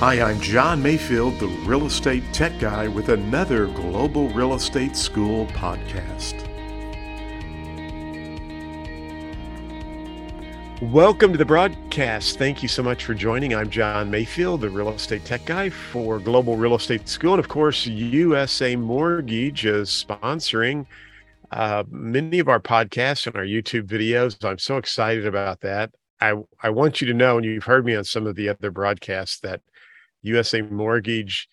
Hi, 0.00 0.20
I'm 0.22 0.40
John 0.40 0.80
Mayfield, 0.80 1.40
the 1.40 1.48
real 1.66 1.84
estate 1.86 2.22
tech 2.32 2.56
guy, 2.60 2.86
with 2.86 3.08
another 3.08 3.66
Global 3.66 4.28
Real 4.28 4.54
Estate 4.54 4.96
School 4.96 5.46
podcast. 5.46 6.36
Welcome 10.80 11.32
to 11.32 11.36
the 11.36 11.44
broadcast. 11.44 12.38
Thank 12.38 12.62
you 12.62 12.68
so 12.68 12.80
much 12.80 13.04
for 13.04 13.12
joining. 13.12 13.56
I'm 13.56 13.70
John 13.70 14.08
Mayfield, 14.08 14.60
the 14.60 14.70
real 14.70 14.90
estate 14.90 15.24
tech 15.24 15.44
guy 15.44 15.68
for 15.68 16.20
Global 16.20 16.56
Real 16.56 16.76
Estate 16.76 17.08
School. 17.08 17.32
And 17.32 17.40
of 17.40 17.48
course, 17.48 17.84
USA 17.84 18.76
Mortgage 18.76 19.66
is 19.66 19.88
sponsoring 19.90 20.86
uh, 21.50 21.82
many 21.90 22.38
of 22.38 22.46
our 22.46 22.60
podcasts 22.60 23.26
and 23.26 23.34
our 23.34 23.42
YouTube 23.42 23.88
videos. 23.88 24.44
I'm 24.44 24.58
so 24.58 24.76
excited 24.76 25.26
about 25.26 25.62
that. 25.62 25.90
I, 26.20 26.34
I 26.62 26.70
want 26.70 27.00
you 27.00 27.08
to 27.08 27.14
know, 27.14 27.36
and 27.36 27.44
you've 27.44 27.64
heard 27.64 27.84
me 27.84 27.96
on 27.96 28.04
some 28.04 28.28
of 28.28 28.36
the 28.36 28.48
other 28.48 28.70
broadcasts, 28.70 29.40
that 29.40 29.60
USA 30.28 30.62
Mortgage. 30.62 31.48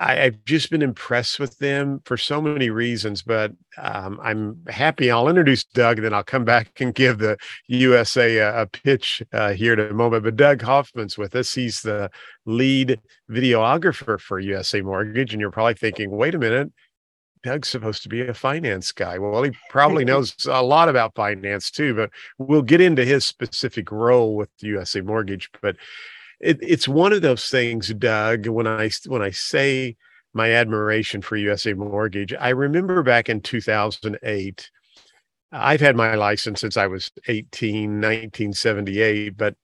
I, 0.00 0.16
have 0.16 0.44
just 0.44 0.70
been 0.70 0.82
impressed 0.82 1.38
with 1.38 1.56
them 1.58 2.00
for 2.04 2.16
so 2.16 2.40
many 2.40 2.68
reasons, 2.68 3.22
but 3.22 3.52
um, 3.78 4.18
I'm 4.22 4.60
happy. 4.66 5.10
I'll 5.10 5.28
introduce 5.28 5.64
Doug, 5.64 5.98
and 5.98 6.04
then 6.04 6.12
I'll 6.12 6.24
come 6.24 6.44
back 6.44 6.80
and 6.80 6.92
give 6.92 7.18
the 7.18 7.38
USA 7.68 8.38
a, 8.38 8.62
a 8.62 8.66
pitch 8.66 9.22
uh, 9.32 9.52
here 9.52 9.72
in 9.72 9.80
a 9.80 9.94
moment. 9.94 10.24
But 10.24 10.36
Doug 10.36 10.62
Hoffman's 10.62 11.16
with 11.16 11.36
us. 11.36 11.54
He's 11.54 11.80
the 11.80 12.10
lead 12.44 13.00
videographer 13.30 14.20
for 14.20 14.40
USA 14.40 14.80
Mortgage. 14.80 15.32
And 15.32 15.40
you're 15.40 15.52
probably 15.52 15.74
thinking, 15.74 16.10
wait 16.10 16.34
a 16.34 16.38
minute, 16.38 16.72
Doug's 17.44 17.68
supposed 17.68 18.02
to 18.02 18.08
be 18.08 18.22
a 18.22 18.34
finance 18.34 18.90
guy. 18.90 19.18
Well, 19.18 19.42
he 19.42 19.52
probably 19.68 20.04
knows 20.06 20.34
a 20.48 20.62
lot 20.62 20.88
about 20.88 21.14
finance 21.14 21.70
too, 21.70 21.94
but 21.94 22.10
we'll 22.38 22.62
get 22.62 22.80
into 22.80 23.04
his 23.04 23.24
specific 23.26 23.92
role 23.92 24.34
with 24.34 24.48
USA 24.60 25.02
Mortgage. 25.02 25.50
But 25.62 25.76
it, 26.44 26.58
it's 26.60 26.86
one 26.86 27.12
of 27.14 27.22
those 27.22 27.46
things, 27.46 27.92
Doug. 27.94 28.46
When 28.46 28.66
I 28.66 28.90
when 29.06 29.22
I 29.22 29.30
say 29.30 29.96
my 30.34 30.52
admiration 30.52 31.22
for 31.22 31.36
USA 31.36 31.72
Mortgage, 31.72 32.34
I 32.38 32.50
remember 32.50 33.02
back 33.02 33.28
in 33.28 33.40
2008. 33.40 34.70
I've 35.52 35.80
had 35.80 35.96
my 35.96 36.16
license 36.16 36.60
since 36.60 36.76
I 36.76 36.88
was 36.88 37.12
18, 37.28 38.00
1978, 38.00 39.36
but 39.36 39.54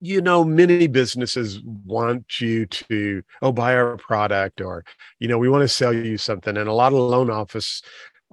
you 0.00 0.20
know, 0.20 0.44
many 0.44 0.88
businesses 0.88 1.60
want 1.84 2.40
you 2.40 2.66
to, 2.66 3.22
oh, 3.42 3.52
buy 3.52 3.74
our 3.74 3.96
product 3.96 4.60
or, 4.60 4.84
you 5.18 5.28
know, 5.28 5.38
we 5.38 5.48
want 5.48 5.62
to 5.62 5.68
sell 5.68 5.92
you 5.92 6.18
something. 6.18 6.56
And 6.56 6.68
a 6.68 6.72
lot 6.72 6.92
of 6.92 6.98
loan 6.98 7.30
office, 7.30 7.82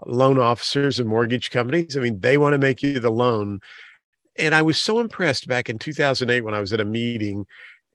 loan 0.05 0.39
officers 0.39 0.99
and 0.99 1.07
mortgage 1.07 1.51
companies, 1.51 1.95
I 1.95 2.01
mean, 2.01 2.19
they 2.19 2.37
want 2.37 2.53
to 2.53 2.59
make 2.59 2.83
you 2.83 2.99
the 2.99 3.11
loan 3.11 3.61
and 4.37 4.53
I 4.53 4.61
was 4.61 4.79
so 4.79 4.99
impressed 4.99 5.47
back 5.47 5.69
in 5.69 5.79
2008 5.79 6.41
when 6.41 6.53
I 6.53 6.59
was 6.59 6.73
at 6.73 6.81
a 6.81 6.85
meeting. 6.85 7.45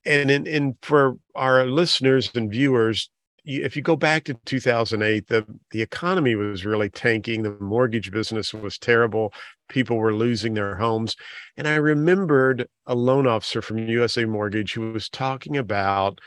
And 0.04 0.30
in, 0.30 0.46
in 0.46 0.76
for 0.82 1.18
our 1.34 1.66
listeners 1.66 2.30
and 2.34 2.50
viewers, 2.50 3.10
if 3.44 3.76
you 3.76 3.82
go 3.82 3.96
back 3.96 4.24
to 4.24 4.34
2008, 4.46 5.28
the, 5.28 5.46
the 5.70 5.82
economy 5.82 6.34
was 6.34 6.64
really 6.64 6.90
tanking. 6.90 7.42
The 7.42 7.56
mortgage 7.60 8.10
business 8.10 8.54
was 8.54 8.78
terrible. 8.78 9.32
People 9.68 9.96
were 9.96 10.14
losing 10.14 10.54
their 10.54 10.76
homes. 10.76 11.16
And 11.56 11.66
I 11.66 11.76
remembered 11.76 12.68
a 12.86 12.94
loan 12.94 13.26
officer 13.26 13.62
from 13.62 13.78
USA 13.78 14.24
Mortgage 14.24 14.74
who 14.74 14.92
was 14.92 15.08
talking 15.08 15.56
about 15.56 16.20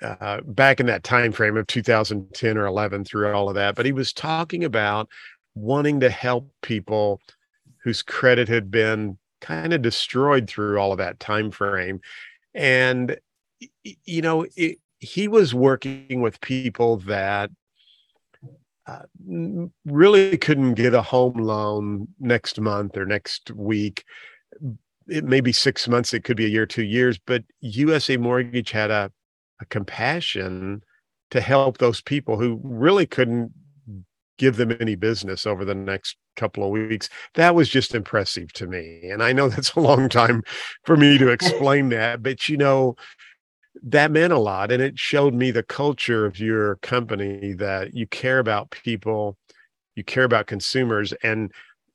uh, 0.00 0.40
back 0.44 0.78
in 0.78 0.86
that 0.86 1.02
time 1.02 1.32
frame 1.32 1.56
of 1.56 1.66
2010 1.66 2.56
or 2.56 2.66
11 2.66 3.04
through 3.04 3.32
all 3.32 3.48
of 3.48 3.56
that, 3.56 3.74
but 3.74 3.84
he 3.84 3.90
was 3.90 4.12
talking 4.12 4.62
about 4.62 5.08
wanting 5.56 5.98
to 5.98 6.08
help 6.08 6.48
people 6.62 7.20
whose 7.82 8.02
credit 8.02 8.48
had 8.48 8.70
been 8.70 9.18
kind 9.40 9.72
of 9.72 9.82
destroyed 9.82 10.48
through 10.48 10.78
all 10.78 10.92
of 10.92 10.98
that 10.98 11.20
time 11.20 11.50
frame. 11.50 12.00
And 12.54 13.18
you 14.04 14.22
know 14.22 14.46
it, 14.56 14.78
he 15.00 15.28
was 15.28 15.54
working 15.54 16.20
with 16.20 16.40
people 16.40 16.98
that 16.98 17.50
uh, 18.86 19.02
really 19.84 20.38
couldn't 20.38 20.74
get 20.74 20.94
a 20.94 21.02
home 21.02 21.38
loan 21.38 22.08
next 22.18 22.60
month 22.60 22.96
or 22.96 23.04
next 23.04 23.50
week. 23.50 24.04
It 25.06 25.24
may 25.24 25.40
be 25.40 25.52
six 25.52 25.88
months 25.88 26.14
it 26.14 26.24
could 26.24 26.36
be 26.36 26.46
a 26.46 26.50
year 26.50 26.66
two 26.66 26.84
years 26.84 27.18
but 27.18 27.42
usa 27.60 28.18
mortgage 28.18 28.70
had 28.70 28.90
a, 28.90 29.10
a 29.60 29.64
compassion 29.66 30.82
to 31.30 31.40
help 31.40 31.78
those 31.78 32.02
people 32.02 32.38
who 32.38 32.60
really 32.62 33.06
couldn't 33.06 33.52
give 34.38 34.56
them 34.56 34.76
any 34.80 34.94
business 34.94 35.46
over 35.46 35.64
the 35.64 35.74
next 35.74 36.16
couple 36.38 36.64
of 36.64 36.70
weeks. 36.70 37.08
That 37.34 37.54
was 37.54 37.68
just 37.68 37.94
impressive 37.94 38.52
to 38.54 38.66
me. 38.66 39.00
And 39.10 39.22
I 39.22 39.32
know 39.32 39.48
that's 39.50 39.74
a 39.74 39.80
long 39.80 40.08
time 40.08 40.42
for 40.84 40.96
me 40.96 41.18
to 41.18 41.28
explain 41.38 41.90
that, 41.90 42.22
but 42.22 42.48
you 42.48 42.56
know, 42.56 42.96
that 43.82 44.10
meant 44.10 44.32
a 44.32 44.38
lot. 44.38 44.72
And 44.72 44.82
it 44.82 44.98
showed 44.98 45.34
me 45.34 45.50
the 45.50 45.62
culture 45.62 46.26
of 46.26 46.38
your 46.38 46.76
company 46.76 47.52
that 47.54 47.94
you 47.94 48.06
care 48.06 48.38
about 48.38 48.70
people, 48.70 49.36
you 49.94 50.04
care 50.04 50.24
about 50.24 50.46
consumers. 50.46 51.12
And 51.22 51.52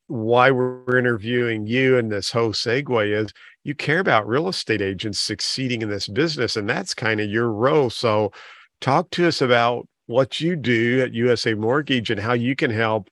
why 0.07 0.51
we're 0.51 0.97
interviewing 0.97 1.65
you 1.65 1.97
and 1.97 2.11
this 2.11 2.31
whole 2.31 2.51
segue 2.51 3.23
is 3.23 3.33
you 3.63 3.73
care 3.73 3.99
about 3.99 4.27
real 4.27 4.47
estate 4.49 4.81
agents 4.81 5.19
succeeding 5.19 5.81
in 5.81 5.89
this 5.89 6.07
business. 6.07 6.55
And 6.55 6.69
that's 6.69 6.93
kind 6.93 7.19
of 7.19 7.29
your 7.29 7.51
role. 7.51 7.89
So, 7.89 8.31
talk 8.81 9.09
to 9.11 9.27
us 9.27 9.41
about 9.41 9.87
what 10.07 10.41
you 10.41 10.55
do 10.57 11.01
at 11.01 11.13
USA 11.13 11.53
Mortgage 11.53 12.09
and 12.09 12.19
how 12.19 12.33
you 12.33 12.55
can 12.55 12.69
help 12.69 13.09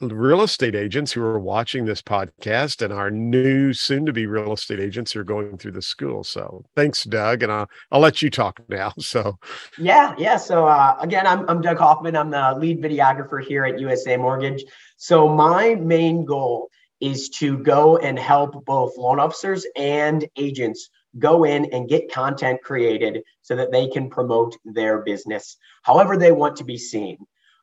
real 0.00 0.42
estate 0.42 0.74
agents 0.74 1.12
who 1.12 1.22
are 1.22 1.38
watching 1.38 1.84
this 1.84 2.00
podcast 2.00 2.82
and 2.82 2.92
our 2.92 3.10
new 3.10 3.72
soon 3.72 4.06
to 4.06 4.12
be 4.12 4.26
real 4.26 4.52
estate 4.52 4.80
agents 4.80 5.12
who 5.12 5.20
are 5.20 5.24
going 5.24 5.58
through 5.58 5.72
the 5.72 5.82
school. 5.82 6.24
So 6.24 6.64
thanks, 6.74 7.04
Doug. 7.04 7.42
And 7.42 7.52
I'll, 7.52 7.68
I'll 7.90 8.00
let 8.00 8.22
you 8.22 8.30
talk 8.30 8.60
now. 8.68 8.92
So, 8.98 9.38
yeah, 9.78 10.14
yeah. 10.16 10.36
So, 10.36 10.66
uh, 10.66 10.96
again, 11.00 11.26
I'm, 11.26 11.48
I'm 11.48 11.60
Doug 11.60 11.78
Hoffman. 11.78 12.16
I'm 12.16 12.30
the 12.30 12.54
lead 12.58 12.80
videographer 12.80 13.44
here 13.44 13.64
at 13.64 13.78
USA 13.78 14.16
Mortgage. 14.16 14.64
So, 14.96 15.28
my 15.28 15.74
main 15.74 16.24
goal 16.24 16.70
is 17.00 17.28
to 17.30 17.58
go 17.58 17.96
and 17.96 18.18
help 18.18 18.64
both 18.64 18.96
loan 18.96 19.20
officers 19.20 19.66
and 19.76 20.26
agents 20.36 20.90
go 21.18 21.44
in 21.44 21.66
and 21.72 21.88
get 21.88 22.12
content 22.12 22.60
created 22.62 23.22
so 23.42 23.56
that 23.56 23.72
they 23.72 23.88
can 23.88 24.08
promote 24.08 24.56
their 24.64 24.98
business 24.98 25.56
however 25.82 26.16
they 26.16 26.32
want 26.32 26.56
to 26.56 26.64
be 26.64 26.78
seen. 26.78 27.18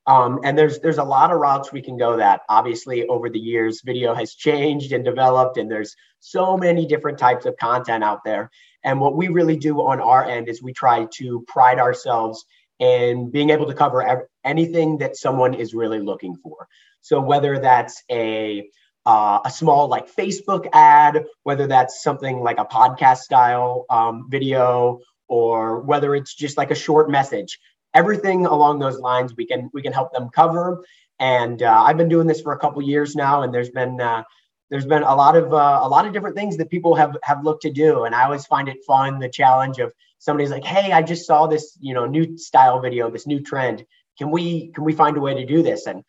Um, 0.07 0.39
and 0.43 0.57
there's 0.57 0.79
there's 0.79 0.99
a 0.99 1.03
lot 1.03 1.31
of 1.31 1.39
routes 1.39 1.73
we 1.73 1.81
can 1.81 1.97
go 1.97 2.15
that 2.17 2.41
obviously 2.47 3.05
over 3.07 3.29
the 3.29 3.39
years 3.39 3.81
video 3.83 4.13
has 4.15 4.33
changed 4.33 4.93
and 4.93 5.03
developed 5.03 5.57
and 5.57 5.69
there's 5.69 5.95
so 6.21 6.57
many 6.57 6.85
different 6.87 7.19
types 7.19 7.45
of 7.45 7.57
content 7.57 8.05
out 8.05 8.23
there 8.23 8.49
and 8.85 9.01
what 9.01 9.17
we 9.17 9.27
really 9.27 9.57
do 9.57 9.81
on 9.81 9.99
our 9.99 10.23
end 10.23 10.47
is 10.47 10.63
we 10.63 10.71
try 10.71 11.05
to 11.15 11.43
pride 11.45 11.77
ourselves 11.77 12.45
in 12.79 13.29
being 13.31 13.49
able 13.49 13.65
to 13.65 13.73
cover 13.73 14.29
anything 14.45 14.99
that 14.99 15.17
someone 15.17 15.53
is 15.53 15.73
really 15.73 15.99
looking 15.99 16.37
for 16.37 16.69
so 17.01 17.19
whether 17.19 17.59
that's 17.59 18.01
a 18.09 18.69
uh, 19.07 19.39
a 19.45 19.49
small 19.49 19.87
like 19.87 20.13
Facebook 20.13 20.67
ad, 20.73 21.23
whether 21.43 21.65
that's 21.65 22.03
something 22.03 22.41
like 22.41 22.59
a 22.59 22.65
podcast 22.65 23.19
style 23.19 23.85
um, 23.89 24.27
video, 24.29 24.99
or 25.29 25.79
whether 25.79 26.13
it's 26.13 26.35
just 26.35 26.57
like 26.57 26.71
a 26.71 26.75
short 26.75 27.09
message. 27.09 27.57
Everything 27.97 28.45
along 28.45 28.79
those 28.79 28.99
lines, 28.99 29.35
we 29.35 29.45
can 29.45 29.69
we 29.73 29.81
can 29.81 29.91
help 29.91 30.13
them 30.13 30.29
cover. 30.29 30.83
And 31.19 31.63
uh, 31.63 31.83
I've 31.85 31.97
been 31.97 32.09
doing 32.09 32.27
this 32.27 32.41
for 32.41 32.53
a 32.53 32.59
couple 32.59 32.81
years 32.81 33.15
now, 33.15 33.41
and 33.41 33.53
there's 33.53 33.71
been 33.71 33.99
uh, 33.99 34.23
there's 34.69 34.85
been 34.85 35.03
a 35.03 35.15
lot 35.15 35.35
of 35.35 35.53
uh, 35.53 35.79
a 35.81 35.89
lot 35.89 36.05
of 36.05 36.13
different 36.13 36.35
things 36.35 36.57
that 36.57 36.69
people 36.69 36.93
have 36.95 37.17
have 37.23 37.43
looked 37.43 37.63
to 37.63 37.71
do, 37.71 38.03
and 38.03 38.13
I 38.13 38.23
always 38.25 38.45
find 38.45 38.67
it 38.67 38.77
fun 38.85 39.19
the 39.19 39.29
challenge 39.29 39.79
of 39.79 39.91
somebody's 40.19 40.51
like, 40.51 40.63
hey, 40.63 40.91
I 40.91 41.01
just 41.01 41.25
saw 41.25 41.47
this 41.47 41.77
you 41.81 41.93
know 41.93 42.05
new 42.05 42.37
style 42.37 42.79
video, 42.79 43.09
this 43.09 43.25
new 43.25 43.41
trend. 43.41 43.85
Can 44.17 44.29
we 44.29 44.69
can 44.69 44.83
we 44.83 44.93
find 44.93 45.17
a 45.17 45.21
way 45.21 45.33
to 45.33 45.45
do 45.45 45.63
this? 45.63 45.87
And 45.87 46.03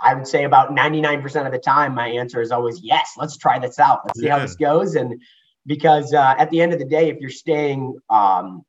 I 0.00 0.14
would 0.14 0.26
say 0.26 0.44
about 0.44 0.70
99% 0.70 1.46
of 1.46 1.52
the 1.52 1.58
time, 1.58 1.94
my 1.94 2.08
answer 2.08 2.40
is 2.40 2.50
always 2.50 2.80
yes. 2.82 3.14
Let's 3.16 3.36
try 3.36 3.58
this 3.58 3.78
out. 3.78 4.00
Let's 4.04 4.18
see 4.18 4.26
yeah. 4.26 4.38
how 4.38 4.42
this 4.44 4.56
goes. 4.56 4.96
And 4.96 5.22
because 5.66 6.12
uh, 6.12 6.34
at 6.36 6.50
the 6.50 6.60
end 6.60 6.72
of 6.72 6.78
the 6.78 6.84
day, 6.84 7.08
if 7.08 7.18
you're 7.20 7.30
staying, 7.30 7.98
um, 8.10 8.64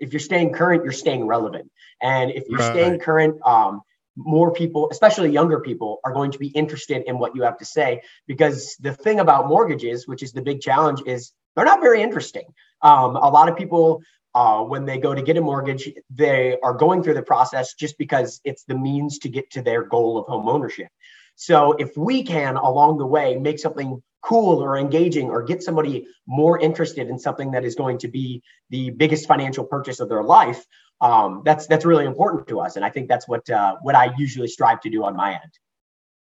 if 0.00 0.12
you're 0.12 0.20
staying 0.20 0.52
current, 0.52 0.84
you're 0.84 0.92
staying 0.92 1.26
relevant. 1.26 1.70
And 2.02 2.30
if 2.30 2.44
you're 2.48 2.58
right. 2.58 2.72
staying 2.72 2.98
current, 3.00 3.40
um, 3.46 3.82
more 4.16 4.52
people, 4.52 4.88
especially 4.90 5.30
younger 5.30 5.60
people, 5.60 6.00
are 6.04 6.12
going 6.12 6.30
to 6.32 6.38
be 6.38 6.48
interested 6.48 7.02
in 7.06 7.18
what 7.18 7.34
you 7.34 7.42
have 7.42 7.58
to 7.58 7.64
say. 7.64 8.02
Because 8.26 8.76
the 8.80 8.92
thing 8.92 9.20
about 9.20 9.48
mortgages, 9.48 10.06
which 10.06 10.22
is 10.22 10.32
the 10.32 10.42
big 10.42 10.60
challenge, 10.60 11.02
is 11.06 11.32
they're 11.56 11.64
not 11.64 11.80
very 11.80 12.02
interesting. 12.02 12.44
Um, 12.82 13.16
a 13.16 13.28
lot 13.28 13.48
of 13.48 13.56
people 13.56 14.02
uh, 14.34 14.62
when 14.62 14.84
they 14.84 14.98
go 14.98 15.14
to 15.14 15.22
get 15.22 15.36
a 15.36 15.40
mortgage, 15.40 15.88
they 16.10 16.58
are 16.62 16.74
going 16.74 17.02
through 17.02 17.14
the 17.14 17.22
process 17.22 17.74
just 17.74 17.96
because 17.98 18.40
it's 18.44 18.64
the 18.64 18.76
means 18.76 19.18
to 19.20 19.28
get 19.28 19.50
to 19.50 19.62
their 19.62 19.84
goal 19.84 20.18
of 20.18 20.26
home 20.26 20.48
ownership. 20.48 20.88
So 21.36 21.72
if 21.72 21.96
we 21.96 22.24
can 22.24 22.56
along 22.56 22.98
the 22.98 23.06
way 23.06 23.36
make 23.36 23.58
something 23.58 24.02
cool 24.24 24.62
or 24.62 24.76
engaging 24.78 25.28
or 25.28 25.42
get 25.42 25.62
somebody 25.62 26.06
more 26.26 26.58
interested 26.58 27.08
in 27.08 27.18
something 27.18 27.50
that 27.50 27.64
is 27.64 27.74
going 27.74 27.98
to 27.98 28.08
be 28.08 28.42
the 28.70 28.90
biggest 28.90 29.26
financial 29.28 29.64
purchase 29.64 30.00
of 30.00 30.08
their 30.08 30.22
life, 30.22 30.64
um, 31.00 31.42
that's 31.44 31.66
that's 31.66 31.84
really 31.84 32.06
important 32.06 32.48
to 32.48 32.60
us, 32.60 32.76
and 32.76 32.84
I 32.84 32.90
think 32.90 33.08
that's 33.08 33.28
what 33.28 33.48
uh, 33.50 33.76
what 33.82 33.94
I 33.94 34.14
usually 34.16 34.48
strive 34.48 34.80
to 34.82 34.90
do 34.90 35.04
on 35.04 35.14
my 35.16 35.32
end. 35.32 35.58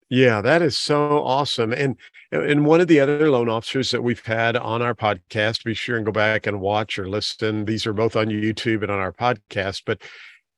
Yeah, 0.08 0.42
that 0.42 0.60
is 0.60 0.76
so 0.76 1.24
awesome. 1.24 1.72
And 1.72 1.96
and 2.30 2.66
one 2.66 2.80
of 2.82 2.86
the 2.86 3.00
other 3.00 3.30
loan 3.30 3.48
officers 3.48 3.90
that 3.92 4.02
we've 4.02 4.24
had 4.24 4.56
on 4.56 4.82
our 4.82 4.94
podcast, 4.94 5.64
be 5.64 5.74
sure 5.74 5.96
and 5.96 6.04
go 6.04 6.12
back 6.12 6.46
and 6.46 6.60
watch 6.60 6.98
or 6.98 7.08
listen. 7.08 7.64
These 7.64 7.86
are 7.86 7.94
both 7.94 8.14
on 8.14 8.26
YouTube 8.26 8.82
and 8.82 8.90
on 8.90 8.98
our 8.98 9.12
podcast. 9.12 9.82
But 9.86 10.02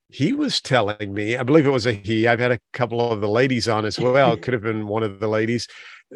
he 0.09 0.33
was 0.33 0.61
telling 0.61 1.13
me, 1.13 1.37
I 1.37 1.43
believe 1.43 1.67
it 1.67 1.71
was 1.71 1.87
a 1.87 1.93
he. 1.93 2.29
I've 2.29 2.41
had 2.41 2.53
a 2.53 2.61
couple 2.73 3.13
of 3.13 3.21
the 3.21 3.29
ladies 3.29 3.69
on 3.69 3.85
as 3.85 3.99
well. 3.99 4.37
Could 4.39 4.55
have 4.55 4.63
been 4.63 4.87
one 4.87 5.03
of 5.03 5.21
the 5.21 5.29
ladies, 5.29 5.67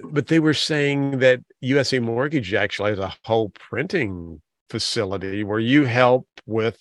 but 0.05 0.27
they 0.27 0.41
were 0.41 0.55
saying 0.55 1.19
that 1.19 1.41
USA 1.61 1.99
Mortgage 1.99 2.55
actually 2.55 2.91
has 2.91 2.99
a 2.99 3.15
whole 3.25 3.51
printing 3.51 4.41
facility 4.71 5.43
where 5.45 5.59
you 5.59 5.85
help 5.85 6.27
with 6.47 6.79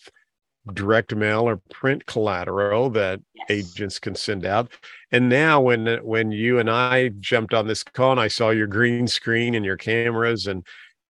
direct 0.74 1.16
mail 1.16 1.48
or 1.48 1.62
print 1.72 2.06
collateral 2.06 2.90
that 2.90 3.22
yes. 3.34 3.46
agents 3.50 4.00
can 4.00 4.16
send 4.16 4.46
out. 4.46 4.72
And 5.12 5.30
now 5.30 5.62
when 5.62 5.88
when 6.04 6.32
you 6.32 6.60
and 6.60 6.70
I 6.70 7.10
jumped 7.20 7.54
on 7.54 7.68
this 7.68 7.84
call 7.84 8.12
and 8.12 8.20
I 8.20 8.28
saw 8.28 8.50
your 8.50 8.68
green 8.68 9.08
screen 9.08 9.56
and 9.56 9.66
your 9.66 9.78
cameras 9.78 10.48
and 10.48 10.66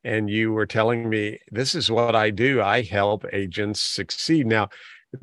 and 0.04 0.30
you 0.30 0.52
were 0.52 0.66
telling 0.66 1.08
me 1.08 1.38
this 1.50 1.74
is 1.74 1.90
what 1.90 2.14
I 2.14 2.30
do. 2.30 2.62
I 2.62 2.82
help 2.82 3.24
agents 3.32 3.80
succeed. 3.80 4.46
Now, 4.46 4.68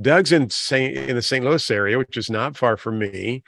Doug's 0.01 0.31
in 0.31 0.49
St. 0.49 0.97
in 0.97 1.15
the 1.15 1.21
St. 1.21 1.43
Louis 1.43 1.71
area, 1.71 1.97
which 1.97 2.17
is 2.17 2.29
not 2.29 2.57
far 2.57 2.77
from 2.77 2.99
me. 2.99 3.43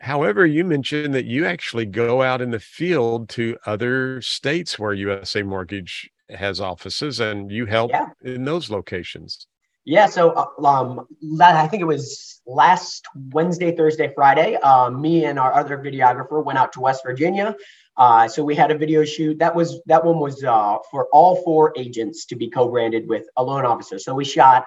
However, 0.00 0.44
you 0.44 0.64
mentioned 0.64 1.14
that 1.14 1.26
you 1.26 1.46
actually 1.46 1.86
go 1.86 2.22
out 2.22 2.40
in 2.40 2.50
the 2.50 2.58
field 2.58 3.28
to 3.30 3.56
other 3.66 4.20
states 4.20 4.78
where 4.78 4.92
USA 4.92 5.42
Mortgage 5.42 6.10
has 6.28 6.60
offices 6.60 7.20
and 7.20 7.50
you 7.50 7.66
help 7.66 7.90
yeah. 7.90 8.08
in 8.22 8.44
those 8.44 8.70
locations. 8.70 9.46
Yeah, 9.84 10.06
so 10.06 10.30
uh, 10.30 10.66
um, 10.66 11.06
I 11.40 11.66
think 11.66 11.80
it 11.80 11.86
was 11.86 12.40
last 12.46 13.04
Wednesday, 13.30 13.74
Thursday, 13.74 14.12
Friday. 14.14 14.54
Um, 14.56 15.00
me 15.00 15.24
and 15.24 15.38
our 15.38 15.52
other 15.52 15.78
videographer 15.78 16.44
went 16.44 16.58
out 16.58 16.72
to 16.74 16.80
West 16.80 17.02
Virginia. 17.04 17.56
Uh, 17.96 18.28
so 18.28 18.44
we 18.44 18.54
had 18.54 18.70
a 18.70 18.78
video 18.78 19.04
shoot. 19.04 19.38
That 19.38 19.54
was 19.54 19.80
that 19.86 20.04
one 20.04 20.18
was 20.18 20.42
uh, 20.44 20.78
for 20.90 21.08
all 21.12 21.42
four 21.42 21.72
agents 21.76 22.24
to 22.26 22.36
be 22.36 22.48
co-branded 22.48 23.08
with 23.08 23.26
a 23.36 23.42
loan 23.42 23.66
officer. 23.66 23.98
So 23.98 24.14
we 24.14 24.24
shot 24.24 24.64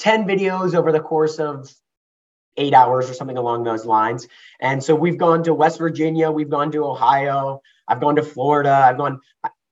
ten 0.00 0.24
videos 0.24 0.74
over 0.74 0.90
the 0.90 1.00
course 1.00 1.38
of 1.38 1.70
eight 2.56 2.74
hours 2.74 3.08
or 3.08 3.14
something 3.14 3.36
along 3.36 3.62
those 3.62 3.84
lines. 3.84 4.26
And 4.60 4.82
so 4.82 4.94
we've 4.94 5.16
gone 5.16 5.44
to 5.44 5.54
West 5.54 5.78
Virginia, 5.78 6.30
we've 6.30 6.50
gone 6.50 6.72
to 6.72 6.84
Ohio, 6.84 7.62
I've 7.86 8.00
gone 8.00 8.16
to 8.16 8.22
Florida, 8.22 8.72
I've 8.72 8.96
gone 8.96 9.20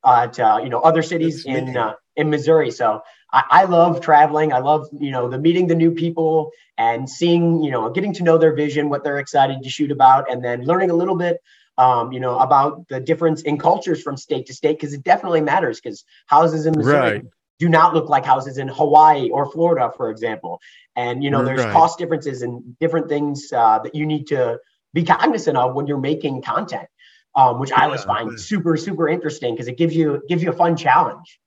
uh, 0.04 0.28
to 0.28 0.60
you 0.62 0.68
know 0.68 0.78
other 0.80 1.02
cities 1.02 1.44
in 1.44 1.76
uh, 1.76 1.94
in 2.16 2.30
Missouri. 2.30 2.70
So 2.70 3.02
I, 3.32 3.44
I, 3.50 3.64
love 3.64 4.00
traveling. 4.00 4.52
I 4.52 4.58
love, 4.58 4.88
you 4.98 5.10
know, 5.10 5.28
the 5.28 5.38
meeting 5.38 5.66
the 5.66 5.74
new 5.74 5.92
people 5.92 6.50
and 6.76 7.08
seeing, 7.08 7.62
you 7.62 7.70
know, 7.70 7.90
getting 7.90 8.12
to 8.14 8.22
know 8.22 8.38
their 8.38 8.54
vision, 8.54 8.88
what 8.88 9.04
they're 9.04 9.18
excited 9.18 9.62
to 9.62 9.68
shoot 9.68 9.90
about, 9.90 10.30
and 10.30 10.44
then 10.44 10.64
learning 10.64 10.90
a 10.90 10.94
little 10.94 11.16
bit, 11.16 11.38
um, 11.76 12.12
you 12.12 12.20
know, 12.20 12.38
about 12.38 12.88
the 12.88 13.00
difference 13.00 13.42
in 13.42 13.58
cultures 13.58 14.02
from 14.02 14.16
state 14.16 14.46
to 14.46 14.54
state 14.54 14.78
because 14.78 14.94
it 14.94 15.02
definitely 15.02 15.42
matters. 15.42 15.80
Because 15.80 16.04
houses 16.26 16.66
in 16.66 16.74
Missouri 16.76 17.12
right. 17.12 17.24
Do 17.58 17.68
not 17.68 17.94
look 17.94 18.08
like 18.08 18.24
houses 18.24 18.58
in 18.58 18.68
Hawaii 18.68 19.30
or 19.30 19.50
Florida, 19.50 19.90
for 19.96 20.10
example. 20.10 20.60
And 20.96 21.22
you 21.22 21.30
know, 21.30 21.44
there's 21.44 21.64
right. 21.64 21.72
cost 21.72 21.98
differences 21.98 22.42
and 22.42 22.78
different 22.78 23.08
things 23.08 23.52
uh, 23.52 23.80
that 23.80 23.94
you 23.94 24.06
need 24.06 24.26
to 24.28 24.58
be 24.92 25.04
cognizant 25.04 25.56
of 25.56 25.74
when 25.74 25.86
you're 25.86 25.98
making 25.98 26.42
content. 26.42 26.88
Um, 27.36 27.60
which 27.60 27.70
yeah, 27.70 27.82
I 27.82 27.84
always 27.84 28.02
find 28.02 28.40
super, 28.40 28.76
super 28.76 29.08
interesting 29.08 29.54
because 29.54 29.68
it 29.68 29.76
gives 29.76 29.94
you 29.94 30.22
gives 30.28 30.42
you 30.42 30.50
a 30.50 30.54
fun 30.54 30.76
challenge. 30.76 31.38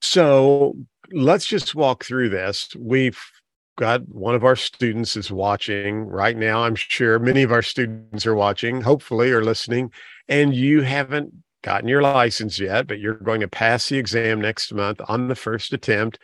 So 0.00 0.76
let's 1.12 1.44
just 1.44 1.74
walk 1.74 2.04
through 2.04 2.30
this. 2.30 2.74
We've 2.78 3.20
got 3.76 4.08
one 4.08 4.34
of 4.34 4.44
our 4.44 4.56
students 4.56 5.16
is 5.16 5.30
watching 5.30 6.06
right 6.06 6.36
now. 6.36 6.64
I'm 6.64 6.74
sure 6.74 7.18
many 7.18 7.42
of 7.42 7.52
our 7.52 7.62
students 7.62 8.26
are 8.26 8.34
watching, 8.34 8.80
hopefully, 8.80 9.30
or 9.30 9.42
listening, 9.42 9.92
and 10.28 10.54
you 10.54 10.82
haven't 10.82 11.34
gotten 11.62 11.88
your 11.88 12.02
license 12.02 12.58
yet, 12.58 12.86
but 12.86 13.00
you're 13.00 13.14
going 13.14 13.40
to 13.40 13.48
pass 13.48 13.88
the 13.88 13.98
exam 13.98 14.40
next 14.40 14.72
month 14.72 15.00
on 15.08 15.28
the 15.28 15.34
first 15.34 15.72
attempt. 15.72 16.18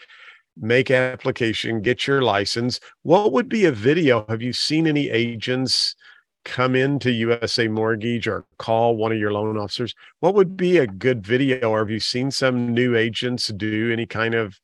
Make 0.56 0.90
application, 0.90 1.82
get 1.82 2.06
your 2.06 2.22
license. 2.22 2.78
What 3.02 3.32
would 3.32 3.48
be 3.48 3.64
a 3.64 3.72
video? 3.72 4.24
Have 4.28 4.42
you 4.42 4.52
seen 4.52 4.86
any 4.86 5.10
agents 5.10 5.96
come 6.44 6.74
into 6.74 7.10
USA 7.10 7.68
Mortgage 7.68 8.28
or 8.28 8.44
call 8.58 8.96
one 8.96 9.12
of 9.12 9.18
your 9.18 9.32
loan 9.32 9.56
officers, 9.56 9.94
what 10.20 10.34
would 10.34 10.56
be 10.56 10.78
a 10.78 10.86
good 10.86 11.26
video? 11.26 11.70
Or 11.70 11.78
have 11.80 11.90
you 11.90 12.00
seen 12.00 12.30
some 12.30 12.72
new 12.72 12.96
agents 12.96 13.48
do 13.48 13.92
any 13.92 14.06
kind 14.06 14.34
of 14.34 14.58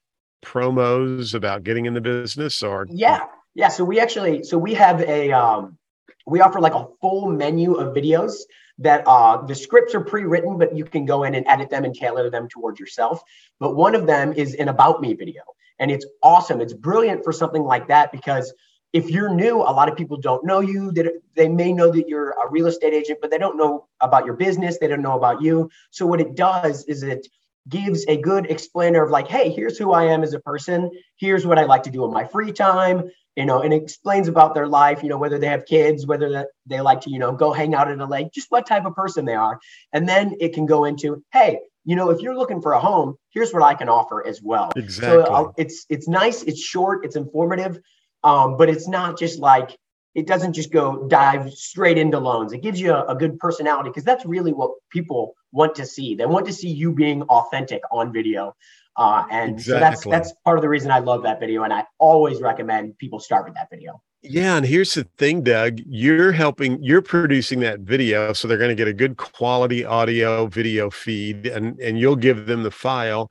promos 0.45 1.35
about 1.35 1.65
getting 1.65 1.87
in 1.87 1.95
the 1.95 2.01
business? 2.01 2.63
Or 2.63 2.87
yeah, 2.91 3.21
yeah. 3.55 3.69
So 3.69 3.85
we 3.85 3.99
actually, 3.99 4.45
so 4.45 4.59
we 4.59 4.75
have 4.75 5.01
a, 5.01 5.33
um, 5.33 5.79
we 6.27 6.41
offer 6.41 6.61
like 6.61 6.75
a 6.75 6.87
full 7.01 7.31
menu 7.31 7.75
of 7.75 7.95
videos 7.95 8.35
that 8.81 9.05
uh, 9.07 9.43
the 9.47 9.55
scripts 9.55 9.95
are 9.95 10.01
pre-written, 10.01 10.59
but 10.59 10.75
you 10.75 10.85
can 10.85 11.05
go 11.05 11.23
in 11.25 11.35
and 11.35 11.47
edit 11.47 11.71
them 11.71 11.85
and 11.85 11.95
tailor 11.95 12.31
them 12.31 12.49
towards 12.49 12.81
yourself. 12.81 13.23
But 13.59 13.77
one 13.77 13.95
of 13.95 14.07
them 14.07 14.33
is 14.33 14.55
an 14.55 14.69
about 14.69 15.01
me 15.01 15.15
video, 15.15 15.43
and 15.79 15.91
it's 15.91 16.07
awesome. 16.23 16.61
It's 16.61 16.73
brilliant 16.73 17.23
for 17.23 17.33
something 17.33 17.63
like 17.63 17.89
that 17.89 18.11
because 18.11 18.53
if 18.93 19.09
you're 19.09 19.33
new, 19.33 19.59
a 19.59 19.71
lot 19.71 19.89
of 19.89 19.97
people 19.97 20.17
don't 20.17 20.45
know 20.45 20.61
you. 20.61 20.91
That 20.93 21.13
they 21.37 21.49
may 21.49 21.73
know 21.73 21.91
that 21.93 22.09
you're 22.09 22.31
a 22.31 22.51
real 22.51 22.67
estate 22.67 22.93
agent, 22.93 23.21
but 23.21 23.31
they 23.31 23.39
don't 23.39 23.57
know 23.57 23.87
about 24.01 24.25
your 24.25 24.35
business. 24.35 24.79
They 24.79 24.89
don't 24.89 25.03
know 25.03 25.17
about 25.17 25.43
you. 25.43 25.71
So 25.91 26.07
what 26.07 26.21
it 26.21 26.35
does 26.35 26.85
is 26.87 27.03
it 27.03 27.29
gives 27.69 28.05
a 28.07 28.17
good 28.17 28.51
explainer 28.51 29.03
of 29.03 29.11
like, 29.11 29.29
hey, 29.29 29.51
here's 29.51 29.79
who 29.79 29.93
I 29.93 30.05
am 30.05 30.23
as 30.23 30.35
a 30.35 30.41
person. 30.41 30.91
Here's 31.17 31.47
what 31.47 31.59
I 31.59 31.65
like 31.65 31.85
to 31.85 31.91
do 31.91 32.05
in 32.05 32.13
my 32.13 32.25
free 32.25 32.53
time. 32.53 33.11
You 33.37 33.47
know, 33.47 33.63
and 33.63 33.73
explains 33.73 34.29
about 34.29 34.55
their 34.55 34.67
life. 34.67 35.03
You 35.03 35.09
know, 35.09 35.17
whether 35.17 35.39
they 35.39 35.47
have 35.47 35.65
kids, 35.65 36.07
whether 36.07 36.47
they 36.67 36.81
like 36.81 37.03
to, 37.03 37.11
you 37.11 37.19
know, 37.19 37.33
go 37.33 37.53
hang 37.53 37.75
out 37.75 37.91
in 37.91 38.01
a 38.01 38.07
lake, 38.07 38.33
just 38.33 38.51
what 38.51 38.67
type 38.67 38.85
of 38.85 38.95
person 38.95 39.25
they 39.25 39.37
are. 39.37 39.59
And 39.93 40.09
then 40.09 40.35
it 40.41 40.53
can 40.53 40.67
go 40.67 40.85
into, 40.85 41.23
hey, 41.33 41.61
you 41.85 41.97
know, 41.97 42.11
if 42.11 42.21
you're 42.21 42.37
looking 42.37 42.61
for 42.61 42.73
a 42.73 42.81
home, 42.81 43.17
here's 43.31 43.53
what 43.53 43.63
I 43.63 43.75
can 43.75 43.89
offer 43.89 44.27
as 44.27 44.43
well. 44.43 44.73
Exactly. 44.77 45.25
So 45.25 45.33
uh, 45.33 45.53
it's 45.57 45.87
it's 45.89 46.09
nice, 46.09 46.43
it's 46.43 46.61
short, 46.61 47.05
it's 47.05 47.17
informative, 47.17 47.81
um, 48.23 48.57
but 48.57 48.69
it's 48.69 48.89
not 48.89 49.19
just 49.19 49.39
like 49.39 49.79
it 50.15 50.27
doesn't 50.27 50.53
just 50.53 50.73
go 50.73 51.07
dive 51.09 51.53
straight 51.53 51.99
into 51.99 52.19
loans. 52.19 52.53
It 52.53 52.63
gives 52.63 52.81
you 52.81 52.93
a, 52.93 53.07
a 53.07 53.15
good 53.15 53.39
personality 53.39 53.91
because 53.91 54.05
that's 54.05 54.25
really 54.27 54.53
what 54.53 54.73
people 54.91 55.35
want 55.53 55.75
to 55.77 55.87
see. 55.87 56.15
They 56.15 56.27
want 56.27 56.47
to 56.47 56.53
see 56.53 56.69
you 56.69 56.93
being 56.93 57.23
authentic 57.23 57.83
on 57.93 58.13
video. 58.13 58.55
Uh, 58.97 59.25
and 59.31 59.53
exactly. 59.53 59.73
so 59.73 59.81
that's 59.81 60.05
that's 60.05 60.41
part 60.45 60.59
of 60.59 60.63
the 60.63 60.69
reason 60.69 60.91
I 60.91 60.99
love 60.99 61.23
that 61.23 61.39
video, 61.41 61.63
and 61.63 61.73
I 61.73 61.85
always 61.99 62.41
recommend 62.41 62.99
people 62.99 63.21
start 63.21 63.45
with 63.45 63.55
that 63.55 63.69
video. 63.71 64.03
Yeah, 64.23 64.57
and 64.57 64.67
here's 64.67 64.93
the 64.93 65.05
thing, 65.17 65.43
Doug. 65.43 65.79
You're 65.87 66.33
helping, 66.33 66.83
you're 66.83 67.01
producing 67.01 67.61
that 67.61 67.81
video, 67.81 68.35
so 68.35 68.47
they're 68.47 68.59
going 68.59 68.69
to 68.69 68.75
get 68.75 68.89
a 68.89 68.93
good 68.93 69.17
quality 69.17 69.85
audio 69.85 70.47
video 70.49 70.91
feed, 70.91 71.47
and 71.47 71.79
and 71.81 71.99
you'll 71.99 72.17
give 72.17 72.47
them 72.47 72.65
the 72.65 72.71
file, 72.71 73.31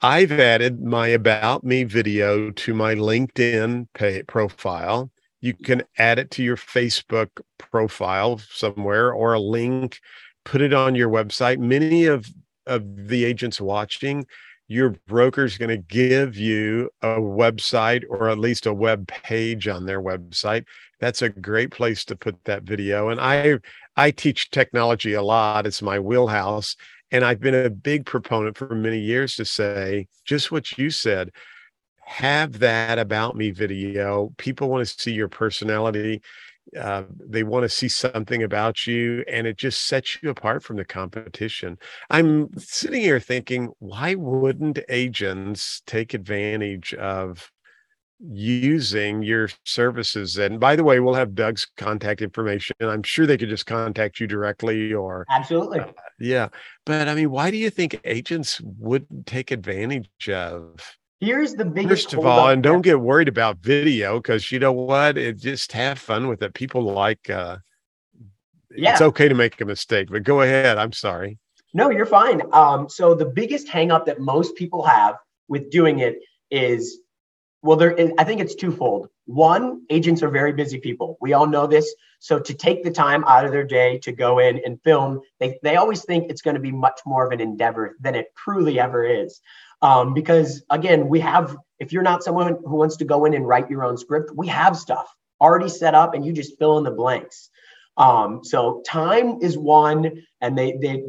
I've 0.00 0.32
added 0.32 0.82
my 0.82 1.08
about 1.08 1.64
me 1.64 1.84
video 1.84 2.50
to 2.50 2.74
my 2.74 2.94
LinkedIn 2.94 3.88
pay, 3.94 4.22
profile. 4.22 5.10
You 5.40 5.54
can 5.54 5.82
add 5.98 6.18
it 6.18 6.30
to 6.32 6.42
your 6.42 6.56
Facebook 6.56 7.28
profile 7.58 8.40
somewhere 8.50 9.12
or 9.12 9.32
a 9.32 9.40
link, 9.40 10.00
put 10.44 10.60
it 10.60 10.72
on 10.72 10.94
your 10.94 11.08
website. 11.08 11.58
Many 11.58 12.04
of, 12.06 12.26
of 12.66 13.08
the 13.08 13.24
agents 13.24 13.60
watching, 13.60 14.26
your 14.68 14.90
broker 15.08 15.44
is 15.44 15.58
going 15.58 15.70
to 15.70 15.76
give 15.76 16.36
you 16.36 16.90
a 17.02 17.16
website 17.16 18.04
or 18.08 18.28
at 18.28 18.38
least 18.38 18.66
a 18.66 18.72
web 18.72 19.08
page 19.08 19.66
on 19.66 19.84
their 19.84 20.00
website. 20.00 20.64
That's 21.00 21.22
a 21.22 21.28
great 21.28 21.72
place 21.72 22.04
to 22.04 22.16
put 22.16 22.36
that 22.44 22.62
video. 22.62 23.08
And 23.08 23.20
I 23.20 23.58
I 23.96 24.12
teach 24.12 24.50
technology 24.50 25.14
a 25.14 25.22
lot. 25.22 25.66
It's 25.66 25.82
my 25.82 25.98
wheelhouse. 25.98 26.76
And 27.10 27.24
I've 27.24 27.40
been 27.40 27.54
a 27.54 27.68
big 27.68 28.06
proponent 28.06 28.56
for 28.56 28.72
many 28.74 29.00
years 29.00 29.34
to 29.36 29.44
say 29.44 30.06
just 30.24 30.52
what 30.52 30.78
you 30.78 30.90
said 30.90 31.32
have 32.10 32.58
that 32.58 32.98
about 32.98 33.36
me 33.36 33.52
video. 33.52 34.32
People 34.36 34.68
want 34.68 34.86
to 34.86 34.98
see 35.00 35.12
your 35.12 35.28
personality. 35.28 36.20
Uh, 36.76 37.04
they 37.24 37.44
want 37.44 37.62
to 37.62 37.68
see 37.68 37.88
something 37.88 38.42
about 38.42 38.84
you, 38.84 39.24
and 39.28 39.46
it 39.46 39.56
just 39.56 39.86
sets 39.86 40.18
you 40.20 40.28
apart 40.28 40.64
from 40.64 40.76
the 40.76 40.84
competition. 40.84 41.78
I'm 42.10 42.48
sitting 42.58 43.00
here 43.00 43.20
thinking, 43.20 43.70
why 43.78 44.16
wouldn't 44.16 44.80
agents 44.88 45.82
take 45.86 46.12
advantage 46.12 46.94
of 46.94 47.48
using 48.22 49.22
your 49.22 49.48
services. 49.64 50.36
And 50.36 50.60
by 50.60 50.76
the 50.76 50.84
way, 50.84 51.00
we'll 51.00 51.14
have 51.14 51.34
Doug's 51.34 51.66
contact 51.78 52.20
information. 52.20 52.76
I'm 52.80 53.02
sure 53.02 53.24
they 53.24 53.38
could 53.38 53.48
just 53.48 53.64
contact 53.64 54.20
you 54.20 54.26
directly 54.26 54.92
or 54.92 55.24
absolutely. 55.30 55.80
Uh, 55.80 55.92
yeah. 56.18 56.48
But 56.84 57.08
I 57.08 57.14
mean, 57.14 57.30
why 57.30 57.50
do 57.50 57.56
you 57.56 57.70
think 57.70 57.98
agents 58.04 58.60
wouldn't 58.60 59.26
take 59.26 59.50
advantage 59.50 60.28
of? 60.28 60.98
Here's 61.20 61.54
the 61.54 61.66
biggest. 61.66 62.04
First 62.04 62.14
of 62.14 62.24
all, 62.24 62.48
and 62.48 62.62
don't 62.62 62.80
get 62.82 63.00
worried 63.00 63.28
about 63.28 63.58
video 63.58 64.18
because 64.18 64.50
you 64.50 64.58
know 64.58 64.72
what? 64.72 65.18
It 65.18 65.36
just 65.36 65.72
have 65.72 65.98
fun 65.98 66.28
with 66.28 66.42
it. 66.42 66.54
People 66.54 66.82
like. 66.82 67.28
uh 67.30 67.58
yeah. 68.74 68.92
It's 68.92 69.00
okay 69.00 69.28
to 69.28 69.34
make 69.34 69.60
a 69.60 69.64
mistake, 69.64 70.08
but 70.10 70.22
go 70.22 70.42
ahead. 70.42 70.78
I'm 70.78 70.92
sorry. 70.92 71.38
No, 71.74 71.90
you're 71.90 72.06
fine. 72.06 72.42
Um, 72.52 72.88
so 72.88 73.14
the 73.14 73.26
biggest 73.26 73.68
hangup 73.68 74.04
that 74.06 74.20
most 74.20 74.54
people 74.56 74.84
have 74.84 75.16
with 75.48 75.70
doing 75.70 75.98
it 75.98 76.20
is 76.50 77.00
well, 77.62 77.76
there 77.76 77.92
is, 77.92 78.10
I 78.18 78.24
think 78.24 78.40
it's 78.40 78.54
twofold. 78.54 79.08
One, 79.26 79.82
agents 79.90 80.22
are 80.22 80.30
very 80.30 80.52
busy 80.52 80.78
people. 80.78 81.18
We 81.20 81.34
all 81.34 81.46
know 81.46 81.66
this. 81.66 81.94
So 82.18 82.38
to 82.38 82.54
take 82.54 82.82
the 82.84 82.90
time 82.90 83.24
out 83.24 83.44
of 83.44 83.52
their 83.52 83.64
day 83.64 83.98
to 83.98 84.12
go 84.12 84.38
in 84.38 84.60
and 84.64 84.82
film, 84.82 85.20
they, 85.38 85.58
they 85.62 85.76
always 85.76 86.04
think 86.04 86.30
it's 86.30 86.42
going 86.42 86.54
to 86.54 86.60
be 86.60 86.72
much 86.72 87.00
more 87.04 87.26
of 87.26 87.32
an 87.32 87.40
endeavor 87.40 87.96
than 88.00 88.14
it 88.14 88.34
truly 88.36 88.80
ever 88.80 89.04
is. 89.04 89.40
Um, 89.82 90.14
because 90.14 90.62
again, 90.70 91.08
we 91.08 91.20
have, 91.20 91.56
if 91.78 91.92
you're 91.92 92.02
not 92.02 92.22
someone 92.22 92.58
who 92.64 92.76
wants 92.76 92.96
to 92.98 93.04
go 93.04 93.24
in 93.24 93.34
and 93.34 93.46
write 93.46 93.70
your 93.70 93.84
own 93.84 93.96
script, 93.96 94.30
we 94.34 94.48
have 94.48 94.76
stuff 94.76 95.14
already 95.40 95.68
set 95.68 95.94
up 95.94 96.14
and 96.14 96.24
you 96.24 96.32
just 96.32 96.58
fill 96.58 96.78
in 96.78 96.84
the 96.84 96.90
blanks. 96.90 97.50
Um, 97.96 98.40
so 98.42 98.82
time 98.86 99.38
is 99.42 99.58
one, 99.58 100.22
and 100.40 100.56
they 100.56 100.78
they 100.80 101.02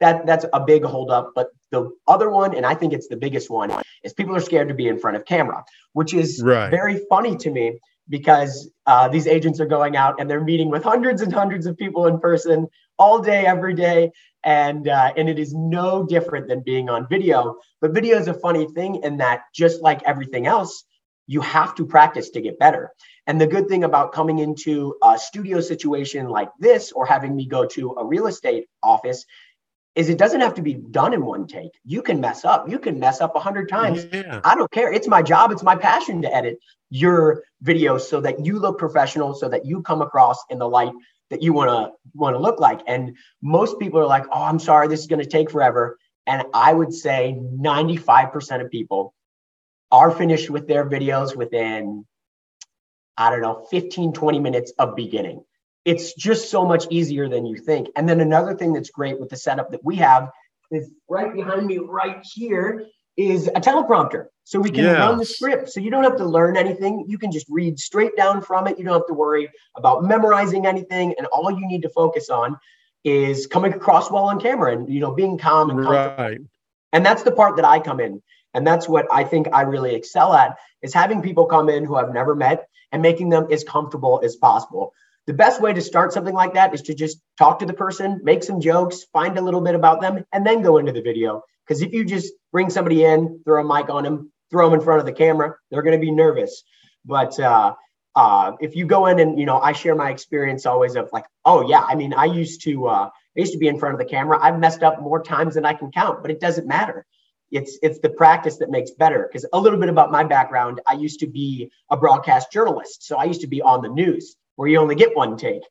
that 0.00 0.24
that's 0.26 0.46
a 0.52 0.60
big 0.60 0.84
holdup. 0.84 1.32
But 1.34 1.48
the 1.70 1.90
other 2.06 2.30
one, 2.30 2.54
and 2.54 2.64
I 2.64 2.74
think 2.74 2.92
it's 2.92 3.08
the 3.08 3.16
biggest 3.16 3.50
one, 3.50 3.72
is 4.02 4.12
people 4.12 4.34
are 4.36 4.40
scared 4.40 4.68
to 4.68 4.74
be 4.74 4.88
in 4.88 4.98
front 4.98 5.16
of 5.16 5.24
camera, 5.24 5.64
which 5.92 6.14
is 6.14 6.42
right. 6.42 6.70
very 6.70 7.00
funny 7.08 7.36
to 7.36 7.50
me 7.50 7.78
because 8.08 8.70
uh, 8.86 9.08
these 9.08 9.26
agents 9.26 9.60
are 9.60 9.66
going 9.66 9.96
out 9.96 10.18
and 10.18 10.30
they're 10.30 10.42
meeting 10.42 10.70
with 10.70 10.82
hundreds 10.82 11.20
and 11.20 11.32
hundreds 11.32 11.66
of 11.66 11.76
people 11.76 12.06
in 12.06 12.18
person 12.18 12.66
all 12.98 13.20
day, 13.20 13.44
every 13.46 13.74
day, 13.74 14.10
and 14.44 14.88
uh, 14.88 15.12
and 15.16 15.28
it 15.28 15.38
is 15.38 15.52
no 15.54 16.06
different 16.06 16.48
than 16.48 16.62
being 16.62 16.88
on 16.88 17.06
video. 17.08 17.56
But 17.80 17.92
video 17.92 18.18
is 18.18 18.28
a 18.28 18.34
funny 18.34 18.66
thing 18.66 19.02
in 19.02 19.18
that, 19.18 19.42
just 19.54 19.82
like 19.82 20.02
everything 20.04 20.46
else, 20.46 20.84
you 21.26 21.40
have 21.42 21.74
to 21.76 21.86
practice 21.86 22.30
to 22.30 22.40
get 22.40 22.58
better. 22.58 22.90
And 23.26 23.38
the 23.38 23.46
good 23.46 23.68
thing 23.68 23.84
about 23.84 24.12
coming 24.12 24.38
into 24.38 24.94
a 25.02 25.18
studio 25.18 25.60
situation 25.60 26.28
like 26.28 26.48
this, 26.58 26.92
or 26.92 27.04
having 27.04 27.36
me 27.36 27.46
go 27.46 27.66
to 27.66 27.94
a 27.98 28.04
real 28.04 28.26
estate 28.26 28.66
office, 28.82 29.26
is 29.94 30.08
it 30.08 30.18
doesn't 30.18 30.40
have 30.40 30.54
to 30.54 30.62
be 30.62 30.74
done 30.74 31.12
in 31.12 31.24
one 31.24 31.46
take. 31.46 31.72
You 31.84 32.02
can 32.02 32.20
mess 32.20 32.44
up. 32.44 32.68
You 32.68 32.78
can 32.78 32.98
mess 32.98 33.20
up 33.20 33.34
a 33.34 33.40
hundred 33.40 33.68
times. 33.68 34.06
Yeah. 34.12 34.40
I 34.44 34.54
don't 34.54 34.70
care. 34.70 34.92
It's 34.92 35.08
my 35.08 35.22
job. 35.22 35.50
It's 35.50 35.62
my 35.62 35.76
passion 35.76 36.22
to 36.22 36.34
edit 36.34 36.58
your 36.90 37.42
videos 37.64 38.02
so 38.02 38.20
that 38.20 38.44
you 38.44 38.58
look 38.58 38.78
professional, 38.78 39.34
so 39.34 39.48
that 39.48 39.66
you 39.66 39.82
come 39.82 40.02
across 40.02 40.38
in 40.50 40.58
the 40.58 40.68
light 40.68 40.92
that 41.30 41.42
you 41.42 41.52
want 41.52 41.70
to 41.70 41.92
want 42.14 42.34
to 42.34 42.38
look 42.38 42.60
like. 42.60 42.80
And 42.86 43.16
most 43.42 43.78
people 43.78 44.00
are 44.00 44.06
like, 44.06 44.24
"Oh, 44.32 44.42
I'm 44.42 44.58
sorry, 44.58 44.88
this 44.88 45.00
is 45.00 45.06
going 45.06 45.22
to 45.22 45.28
take 45.28 45.50
forever." 45.50 45.98
And 46.26 46.44
I 46.52 46.72
would 46.72 46.92
say 46.92 47.38
95% 47.40 48.62
of 48.62 48.70
people 48.70 49.14
are 49.90 50.10
finished 50.10 50.50
with 50.50 50.68
their 50.68 50.88
videos 50.88 51.34
within 51.34 52.06
I 53.18 53.30
don't 53.30 53.40
know, 53.40 53.66
15, 53.68 54.12
20 54.12 54.38
minutes 54.38 54.72
of 54.78 54.94
beginning 54.94 55.44
it's 55.88 56.12
just 56.12 56.50
so 56.50 56.66
much 56.66 56.84
easier 56.90 57.30
than 57.30 57.46
you 57.46 57.56
think. 57.56 57.88
And 57.96 58.06
then 58.06 58.20
another 58.20 58.54
thing 58.54 58.74
that's 58.74 58.90
great 58.90 59.18
with 59.18 59.30
the 59.30 59.36
setup 59.36 59.70
that 59.70 59.82
we 59.82 59.96
have 59.96 60.30
is 60.70 60.90
right 61.08 61.32
behind 61.32 61.66
me, 61.66 61.78
right 61.78 62.22
here, 62.34 62.84
is 63.16 63.46
a 63.48 63.52
teleprompter. 63.52 64.26
So 64.44 64.60
we 64.60 64.70
can 64.70 64.84
run 64.84 65.16
the 65.16 65.24
script. 65.24 65.70
So 65.70 65.80
you 65.80 65.90
don't 65.90 66.04
have 66.04 66.18
to 66.18 66.26
learn 66.26 66.58
anything. 66.58 67.06
You 67.08 67.16
can 67.16 67.32
just 67.32 67.46
read 67.48 67.78
straight 67.78 68.14
down 68.18 68.42
from 68.42 68.66
it. 68.66 68.78
You 68.78 68.84
don't 68.84 68.92
have 68.92 69.06
to 69.06 69.14
worry 69.14 69.48
about 69.78 70.04
memorizing 70.04 70.66
anything. 70.66 71.14
And 71.16 71.26
all 71.28 71.50
you 71.50 71.66
need 71.66 71.80
to 71.82 71.88
focus 71.88 72.28
on 72.28 72.58
is 73.02 73.46
coming 73.46 73.72
across 73.72 74.10
well 74.10 74.24
on 74.24 74.38
camera 74.40 74.74
and 74.74 74.92
you 74.92 75.00
know 75.00 75.12
being 75.14 75.38
calm 75.38 75.70
and 75.70 75.80
right. 75.80 76.38
And 76.92 77.04
that's 77.04 77.22
the 77.22 77.32
part 77.32 77.56
that 77.56 77.64
I 77.64 77.80
come 77.80 77.98
in. 77.98 78.22
And 78.52 78.66
that's 78.66 78.86
what 78.86 79.06
I 79.10 79.24
think 79.24 79.48
I 79.54 79.62
really 79.62 79.94
excel 79.94 80.34
at 80.34 80.58
is 80.82 80.92
having 80.92 81.22
people 81.22 81.46
come 81.46 81.70
in 81.70 81.84
who 81.84 81.96
I've 81.96 82.12
never 82.12 82.34
met 82.34 82.68
and 82.92 83.00
making 83.00 83.30
them 83.30 83.46
as 83.50 83.64
comfortable 83.64 84.20
as 84.22 84.36
possible 84.36 84.92
the 85.28 85.34
best 85.34 85.60
way 85.60 85.74
to 85.74 85.82
start 85.82 86.14
something 86.14 86.32
like 86.32 86.54
that 86.54 86.72
is 86.72 86.80
to 86.80 86.94
just 86.94 87.20
talk 87.36 87.58
to 87.58 87.66
the 87.66 87.74
person, 87.74 88.18
make 88.24 88.42
some 88.42 88.62
jokes, 88.62 89.04
find 89.12 89.36
a 89.36 89.42
little 89.42 89.60
bit 89.60 89.74
about 89.74 90.00
them, 90.00 90.24
and 90.32 90.44
then 90.44 90.62
go 90.62 90.78
into 90.78 90.90
the 90.90 91.02
video. 91.02 91.42
Because 91.66 91.82
if 91.82 91.92
you 91.92 92.06
just 92.06 92.32
bring 92.50 92.70
somebody 92.70 93.04
in, 93.04 93.42
throw 93.44 93.62
a 93.62 93.76
mic 93.76 93.90
on 93.90 94.04
them, 94.04 94.32
throw 94.50 94.70
them 94.70 94.78
in 94.78 94.82
front 94.82 95.00
of 95.00 95.06
the 95.06 95.12
camera, 95.12 95.56
they're 95.70 95.82
going 95.82 96.00
to 96.00 96.00
be 96.00 96.10
nervous. 96.10 96.62
But 97.04 97.38
uh, 97.38 97.74
uh, 98.16 98.52
if 98.60 98.74
you 98.74 98.86
go 98.86 99.04
in 99.04 99.18
and 99.18 99.38
you 99.38 99.44
know, 99.44 99.60
I 99.60 99.72
share 99.72 99.94
my 99.94 100.08
experience 100.08 100.64
always 100.64 100.96
of 100.96 101.10
like, 101.12 101.26
oh 101.44 101.68
yeah, 101.68 101.84
I 101.86 101.94
mean, 101.94 102.14
I 102.14 102.24
used 102.24 102.62
to 102.62 102.86
uh, 102.86 103.10
I 103.10 103.38
used 103.38 103.52
to 103.52 103.58
be 103.58 103.68
in 103.68 103.78
front 103.78 103.92
of 103.92 103.98
the 103.98 104.06
camera. 104.06 104.38
I've 104.40 104.58
messed 104.58 104.82
up 104.82 105.02
more 105.02 105.22
times 105.22 105.56
than 105.56 105.66
I 105.66 105.74
can 105.74 105.90
count, 105.90 106.22
but 106.22 106.30
it 106.30 106.40
doesn't 106.40 106.66
matter. 106.66 107.04
It's 107.50 107.78
it's 107.82 107.98
the 107.98 108.08
practice 108.08 108.56
that 108.60 108.70
makes 108.70 108.92
better. 108.92 109.28
Because 109.30 109.44
a 109.52 109.60
little 109.60 109.78
bit 109.78 109.90
about 109.90 110.10
my 110.10 110.24
background, 110.24 110.80
I 110.86 110.94
used 110.94 111.20
to 111.20 111.26
be 111.26 111.70
a 111.90 111.98
broadcast 111.98 112.50
journalist, 112.50 113.06
so 113.06 113.18
I 113.18 113.24
used 113.24 113.42
to 113.42 113.46
be 113.46 113.60
on 113.60 113.82
the 113.82 113.90
news 113.90 114.34
where 114.58 114.68
you 114.68 114.76
only 114.78 114.96
get 114.96 115.16
one 115.16 115.36
take. 115.36 115.62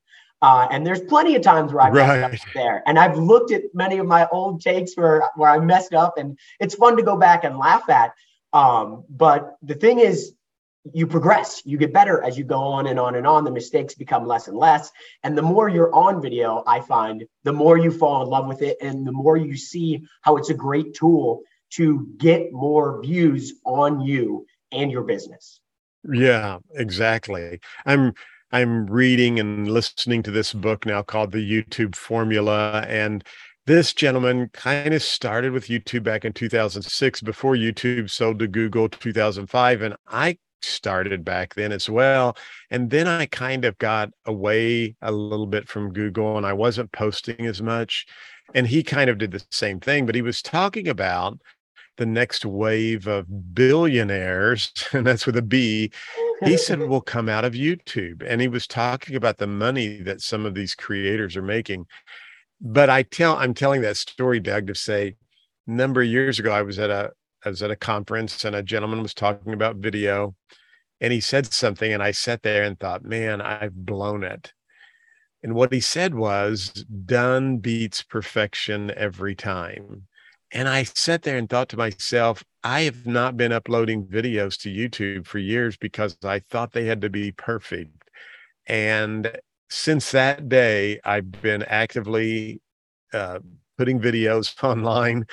Uh, 0.41 0.65
and 0.71 0.87
there's 0.87 1.01
plenty 1.01 1.35
of 1.35 1.41
times 1.41 1.73
where 1.73 1.83
I 1.83 1.89
right. 1.89 2.39
there. 2.53 2.83
And 2.85 2.97
I've 2.97 3.17
looked 3.17 3.51
at 3.51 3.63
many 3.73 3.97
of 3.97 4.05
my 4.05 4.27
old 4.31 4.61
takes 4.61 4.95
where, 4.95 5.29
where 5.35 5.49
I 5.49 5.59
messed 5.59 5.93
up, 5.93 6.17
and 6.17 6.39
it's 6.61 6.75
fun 6.75 6.95
to 6.95 7.03
go 7.03 7.17
back 7.17 7.43
and 7.43 7.57
laugh 7.57 7.89
at. 7.89 8.13
Um, 8.53 9.03
but 9.09 9.57
the 9.61 9.73
thing 9.75 9.99
is, 9.99 10.33
you 10.93 11.05
progress, 11.05 11.61
you 11.65 11.77
get 11.77 11.91
better 11.91 12.23
as 12.23 12.37
you 12.37 12.45
go 12.45 12.59
on 12.59 12.87
and 12.87 12.97
on 12.97 13.15
and 13.15 13.27
on. 13.27 13.43
The 13.43 13.51
mistakes 13.51 13.93
become 13.93 14.25
less 14.25 14.47
and 14.47 14.55
less. 14.55 14.89
And 15.21 15.37
the 15.37 15.41
more 15.41 15.67
you're 15.67 15.93
on 15.93 16.21
video, 16.21 16.63
I 16.65 16.79
find 16.79 17.25
the 17.43 17.51
more 17.51 17.77
you 17.77 17.91
fall 17.91 18.21
in 18.23 18.29
love 18.29 18.47
with 18.47 18.61
it, 18.61 18.77
and 18.81 19.05
the 19.05 19.11
more 19.11 19.35
you 19.35 19.57
see 19.57 20.05
how 20.21 20.37
it's 20.37 20.49
a 20.49 20.53
great 20.53 20.93
tool 20.93 21.41
to 21.71 22.07
get 22.15 22.53
more 22.53 23.01
views 23.01 23.55
on 23.65 23.99
you 23.99 24.45
and 24.71 24.89
your 24.89 25.03
business. 25.03 25.59
Yeah, 26.09 26.59
exactly. 26.73 27.59
I'm 27.85 28.13
I'm 28.51 28.87
reading 28.87 29.39
and 29.39 29.69
listening 29.69 30.23
to 30.23 30.31
this 30.31 30.53
book 30.53 30.85
now 30.85 31.01
called 31.01 31.33
The 31.33 31.37
YouTube 31.39 31.95
Formula. 31.95 32.85
And 32.87 33.23
this 33.65 33.93
gentleman 33.93 34.49
kind 34.53 34.93
of 34.93 35.03
started 35.03 35.51
with 35.51 35.67
YouTube 35.67 36.03
back 36.03 36.23
in 36.23 36.31
2006 36.31 37.21
before 37.21 37.55
YouTube 37.55 38.09
sold 38.09 38.39
to 38.39 38.47
Google 38.47 38.87
2005. 38.87 39.81
And 39.81 39.95
I 40.07 40.37
started 40.61 41.25
back 41.25 41.55
then 41.55 41.73
as 41.73 41.89
well. 41.89 42.37
And 42.71 42.89
then 42.89 43.05
I 43.05 43.25
kind 43.25 43.65
of 43.65 43.77
got 43.79 44.11
away 44.25 44.95
a 45.01 45.11
little 45.11 45.47
bit 45.47 45.67
from 45.67 45.91
Google 45.91 46.37
and 46.37 46.45
I 46.45 46.53
wasn't 46.53 46.93
posting 46.93 47.45
as 47.45 47.61
much. 47.61 48.05
And 48.55 48.65
he 48.65 48.81
kind 48.81 49.09
of 49.09 49.17
did 49.17 49.31
the 49.31 49.43
same 49.51 49.81
thing, 49.81 50.05
but 50.05 50.15
he 50.15 50.21
was 50.21 50.41
talking 50.41 50.87
about 50.87 51.37
the 51.97 52.05
next 52.05 52.45
wave 52.45 53.07
of 53.07 53.53
billionaires, 53.53 54.71
and 54.93 55.05
that's 55.05 55.25
with 55.25 55.35
a 55.35 55.41
B, 55.41 55.91
he 56.43 56.57
said 56.57 56.79
will 56.79 57.01
come 57.01 57.29
out 57.29 57.45
of 57.45 57.53
YouTube. 57.53 58.23
And 58.25 58.41
he 58.41 58.47
was 58.47 58.67
talking 58.67 59.15
about 59.15 59.37
the 59.37 59.47
money 59.47 60.01
that 60.01 60.21
some 60.21 60.45
of 60.45 60.53
these 60.53 60.75
creators 60.75 61.35
are 61.35 61.41
making. 61.41 61.85
But 62.59 62.89
I 62.89 63.03
tell 63.03 63.35
I'm 63.37 63.53
telling 63.53 63.81
that 63.81 63.97
story, 63.97 64.39
Doug, 64.39 64.67
to 64.67 64.75
say 64.75 65.15
a 65.67 65.71
number 65.71 66.01
of 66.01 66.07
years 66.07 66.39
ago, 66.39 66.51
I 66.51 66.61
was 66.63 66.79
at 66.79 66.89
a 66.89 67.11
I 67.45 67.49
was 67.49 67.61
at 67.61 67.71
a 67.71 67.75
conference 67.75 68.43
and 68.45 68.55
a 68.55 68.63
gentleman 68.63 69.01
was 69.01 69.13
talking 69.13 69.53
about 69.53 69.77
video 69.77 70.35
and 70.99 71.13
he 71.13 71.21
said 71.21 71.45
something 71.53 71.93
and 71.93 72.01
I 72.01 72.11
sat 72.11 72.41
there 72.41 72.63
and 72.63 72.79
thought, 72.79 73.03
man, 73.03 73.41
I've 73.41 73.75
blown 73.75 74.23
it. 74.23 74.53
And 75.43 75.53
what 75.53 75.71
he 75.71 75.79
said 75.79 76.15
was 76.15 76.69
done 77.05 77.57
beats 77.57 78.01
perfection 78.01 78.91
every 78.95 79.35
time. 79.35 80.07
And 80.51 80.67
I 80.67 80.83
sat 80.83 81.21
there 81.21 81.37
and 81.37 81.49
thought 81.49 81.69
to 81.69 81.77
myself, 81.77 82.43
I 82.67 82.81
have 82.81 83.07
not 83.07 83.37
been 83.37 83.53
uploading 83.53 84.05
videos 84.07 84.59
to 84.63 84.69
YouTube 84.69 85.25
for 85.25 85.39
years 85.39 85.77
because 85.77 86.17
I 86.21 86.39
thought 86.39 86.73
they 86.73 86.83
had 86.83 86.99
to 86.99 87.09
be 87.09 87.31
perfect. 87.31 88.09
And 88.67 89.31
since 89.69 90.11
that 90.11 90.49
day, 90.49 90.99
I've 91.05 91.31
been 91.31 91.63
actively 91.63 92.59
uh, 93.13 93.39
putting 93.77 94.01
videos 94.01 94.61
online. 94.65 95.27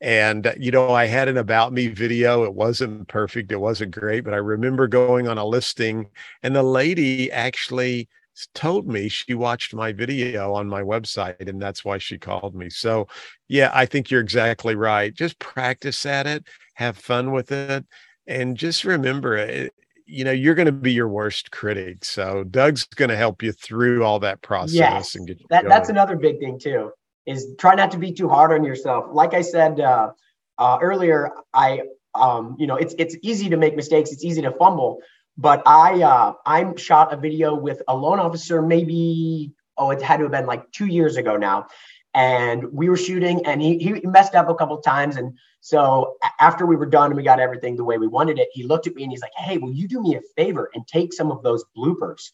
And, 0.00 0.50
you 0.58 0.70
know, 0.70 0.94
I 0.94 1.04
had 1.04 1.28
an 1.28 1.36
about 1.36 1.74
me 1.74 1.88
video. 1.88 2.44
It 2.44 2.54
wasn't 2.54 3.06
perfect, 3.06 3.52
it 3.52 3.60
wasn't 3.60 3.90
great, 3.90 4.24
but 4.24 4.32
I 4.32 4.38
remember 4.38 4.88
going 4.88 5.28
on 5.28 5.36
a 5.36 5.44
listing 5.44 6.08
and 6.42 6.56
the 6.56 6.62
lady 6.62 7.30
actually 7.30 8.08
told 8.54 8.86
me 8.86 9.08
she 9.08 9.34
watched 9.34 9.74
my 9.74 9.92
video 9.92 10.54
on 10.54 10.68
my 10.68 10.82
website 10.82 11.48
and 11.48 11.60
that's 11.60 11.84
why 11.84 11.98
she 11.98 12.18
called 12.18 12.54
me. 12.54 12.70
So, 12.70 13.08
yeah, 13.48 13.70
I 13.74 13.86
think 13.86 14.10
you're 14.10 14.20
exactly 14.20 14.74
right. 14.74 15.12
Just 15.12 15.38
practice 15.38 16.06
at 16.06 16.26
it, 16.26 16.46
have 16.74 16.96
fun 16.96 17.32
with 17.32 17.50
it, 17.52 17.84
and 18.26 18.56
just 18.56 18.84
remember 18.84 19.36
it. 19.36 19.66
Eh, 19.66 19.68
you 20.10 20.24
know, 20.24 20.32
you're 20.32 20.54
going 20.54 20.66
to 20.66 20.72
be 20.72 20.92
your 20.92 21.08
worst 21.08 21.50
critic. 21.50 22.04
So, 22.04 22.42
Doug's 22.44 22.84
going 22.84 23.10
to 23.10 23.16
help 23.16 23.42
you 23.42 23.52
through 23.52 24.04
all 24.04 24.20
that 24.20 24.40
process 24.40 24.74
yes, 24.74 25.14
and 25.14 25.26
get 25.26 25.38
that, 25.50 25.68
That's 25.68 25.90
another 25.90 26.16
big 26.16 26.40
thing, 26.40 26.58
too, 26.58 26.92
is 27.26 27.46
try 27.58 27.74
not 27.74 27.90
to 27.90 27.98
be 27.98 28.12
too 28.12 28.28
hard 28.28 28.52
on 28.52 28.64
yourself. 28.64 29.06
Like 29.12 29.34
I 29.34 29.42
said 29.42 29.80
uh, 29.80 30.12
uh, 30.56 30.78
earlier, 30.80 31.30
I, 31.52 31.82
um, 32.14 32.56
you 32.58 32.66
know, 32.66 32.76
it's 32.76 32.94
it's 32.98 33.16
easy 33.22 33.50
to 33.50 33.58
make 33.58 33.76
mistakes. 33.76 34.10
It's 34.10 34.24
easy 34.24 34.40
to 34.42 34.52
fumble, 34.52 35.00
but 35.38 35.62
I 35.66 36.02
uh, 36.02 36.34
I 36.44 36.74
shot 36.76 37.14
a 37.14 37.16
video 37.16 37.54
with 37.54 37.80
a 37.88 37.96
loan 37.96 38.18
officer 38.18 38.60
maybe 38.60 39.52
oh 39.78 39.90
it 39.90 40.02
had 40.02 40.18
to 40.18 40.24
have 40.24 40.32
been 40.32 40.46
like 40.46 40.70
two 40.72 40.86
years 40.86 41.16
ago 41.16 41.36
now, 41.36 41.68
and 42.14 42.64
we 42.72 42.88
were 42.90 42.96
shooting 42.96 43.46
and 43.46 43.62
he 43.62 43.78
he 43.78 44.00
messed 44.04 44.34
up 44.34 44.48
a 44.48 44.54
couple 44.54 44.76
times 44.78 45.16
and 45.16 45.32
so 45.60 46.16
after 46.40 46.66
we 46.66 46.76
were 46.76 46.86
done 46.86 47.06
and 47.06 47.16
we 47.16 47.22
got 47.22 47.40
everything 47.40 47.76
the 47.76 47.84
way 47.84 47.98
we 47.98 48.06
wanted 48.06 48.38
it, 48.38 48.48
he 48.52 48.62
looked 48.64 48.86
at 48.86 48.94
me 48.94 49.02
and 49.02 49.12
he's 49.12 49.22
like, 49.22 49.32
"Hey, 49.36 49.58
will 49.58 49.72
you 49.72 49.88
do 49.88 50.02
me 50.02 50.16
a 50.16 50.20
favor 50.36 50.70
and 50.74 50.86
take 50.86 51.12
some 51.12 51.30
of 51.30 51.42
those 51.42 51.64
bloopers?" 51.76 52.30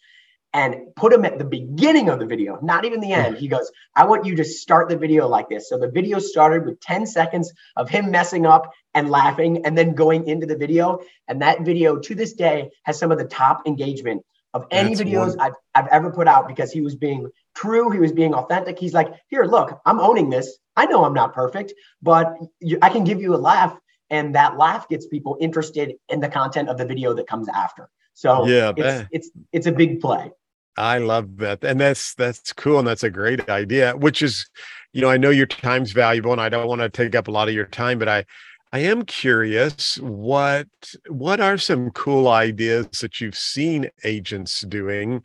And 0.54 0.94
put 0.94 1.12
him 1.12 1.24
at 1.24 1.36
the 1.36 1.44
beginning 1.44 2.08
of 2.08 2.20
the 2.20 2.26
video, 2.26 2.60
not 2.62 2.84
even 2.84 3.00
the 3.00 3.12
end. 3.12 3.36
He 3.36 3.48
goes, 3.48 3.70
I 3.96 4.04
want 4.06 4.24
you 4.24 4.36
to 4.36 4.44
start 4.44 4.88
the 4.88 4.96
video 4.96 5.26
like 5.26 5.48
this. 5.48 5.68
So 5.68 5.76
the 5.76 5.90
video 5.90 6.20
started 6.20 6.64
with 6.64 6.80
10 6.80 7.06
seconds 7.06 7.52
of 7.76 7.90
him 7.90 8.12
messing 8.12 8.46
up 8.46 8.72
and 8.94 9.10
laughing 9.10 9.66
and 9.66 9.76
then 9.76 9.94
going 9.94 10.28
into 10.28 10.46
the 10.46 10.56
video. 10.56 11.00
And 11.26 11.42
that 11.42 11.62
video 11.62 11.98
to 11.98 12.14
this 12.14 12.34
day 12.34 12.70
has 12.84 12.96
some 12.96 13.10
of 13.10 13.18
the 13.18 13.24
top 13.24 13.66
engagement 13.66 14.22
of 14.54 14.66
any 14.70 14.94
That's 14.94 15.10
videos 15.10 15.36
I've, 15.40 15.54
I've 15.74 15.88
ever 15.88 16.12
put 16.12 16.28
out 16.28 16.46
because 16.46 16.70
he 16.70 16.80
was 16.80 16.94
being 16.94 17.28
true. 17.56 17.90
He 17.90 17.98
was 17.98 18.12
being 18.12 18.32
authentic. 18.32 18.78
He's 18.78 18.94
like, 18.94 19.12
here, 19.26 19.44
look, 19.46 19.80
I'm 19.84 19.98
owning 19.98 20.30
this. 20.30 20.56
I 20.76 20.86
know 20.86 21.04
I'm 21.04 21.14
not 21.14 21.34
perfect, 21.34 21.74
but 22.00 22.32
you, 22.60 22.78
I 22.80 22.90
can 22.90 23.02
give 23.02 23.20
you 23.20 23.34
a 23.34 23.38
laugh. 23.38 23.76
And 24.08 24.36
that 24.36 24.56
laugh 24.56 24.88
gets 24.88 25.08
people 25.08 25.36
interested 25.40 25.94
in 26.08 26.20
the 26.20 26.28
content 26.28 26.68
of 26.68 26.78
the 26.78 26.84
video 26.84 27.14
that 27.14 27.26
comes 27.26 27.48
after. 27.48 27.90
So 28.12 28.46
yeah, 28.46 28.72
it's, 28.76 29.08
it's, 29.10 29.30
it's 29.52 29.66
a 29.66 29.72
big 29.72 30.00
play. 30.00 30.30
I 30.76 30.98
love 30.98 31.36
that. 31.38 31.62
And 31.64 31.80
that's 31.80 32.14
that's 32.14 32.52
cool 32.52 32.78
and 32.78 32.88
that's 32.88 33.04
a 33.04 33.10
great 33.10 33.48
idea, 33.48 33.96
which 33.96 34.22
is, 34.22 34.46
you 34.92 35.00
know, 35.00 35.10
I 35.10 35.16
know 35.16 35.30
your 35.30 35.46
time's 35.46 35.92
valuable 35.92 36.32
and 36.32 36.40
I 36.40 36.48
don't 36.48 36.66
want 36.68 36.80
to 36.80 36.88
take 36.88 37.14
up 37.14 37.28
a 37.28 37.30
lot 37.30 37.48
of 37.48 37.54
your 37.54 37.66
time, 37.66 37.98
but 37.98 38.08
I 38.08 38.24
I 38.72 38.80
am 38.80 39.04
curious 39.04 39.98
what 39.98 40.66
what 41.08 41.40
are 41.40 41.58
some 41.58 41.90
cool 41.92 42.28
ideas 42.28 42.86
that 43.00 43.20
you've 43.20 43.36
seen 43.36 43.88
agents 44.02 44.62
doing? 44.62 45.22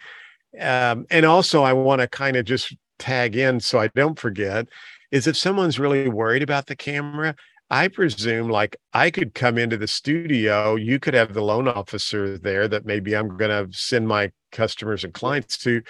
Um, 0.59 1.05
and 1.09 1.25
also 1.25 1.63
I 1.63 1.73
want 1.73 2.01
to 2.01 2.07
kind 2.07 2.37
of 2.37 2.45
just 2.45 2.75
tag 2.99 3.35
in 3.35 3.59
so 3.59 3.79
I 3.79 3.87
don't 3.95 4.19
forget 4.19 4.67
is 5.11 5.25
if 5.25 5.37
someone's 5.37 5.79
really 5.79 6.07
worried 6.09 6.43
about 6.43 6.67
the 6.67 6.75
camera, 6.75 7.35
I 7.69 7.87
presume 7.87 8.49
like 8.49 8.77
I 8.93 9.11
could 9.11 9.33
come 9.35 9.57
into 9.57 9.77
the 9.77 9.87
studio, 9.87 10.75
you 10.75 10.99
could 10.99 11.13
have 11.13 11.33
the 11.33 11.43
loan 11.43 11.67
officer 11.67 12.37
there 12.37 12.67
that 12.67 12.85
maybe 12.85 13.15
I'm 13.15 13.37
going 13.37 13.51
to 13.51 13.77
send 13.77 14.07
my 14.07 14.31
customers 14.51 15.03
and 15.03 15.13
clients 15.13 15.57
to. 15.59 15.83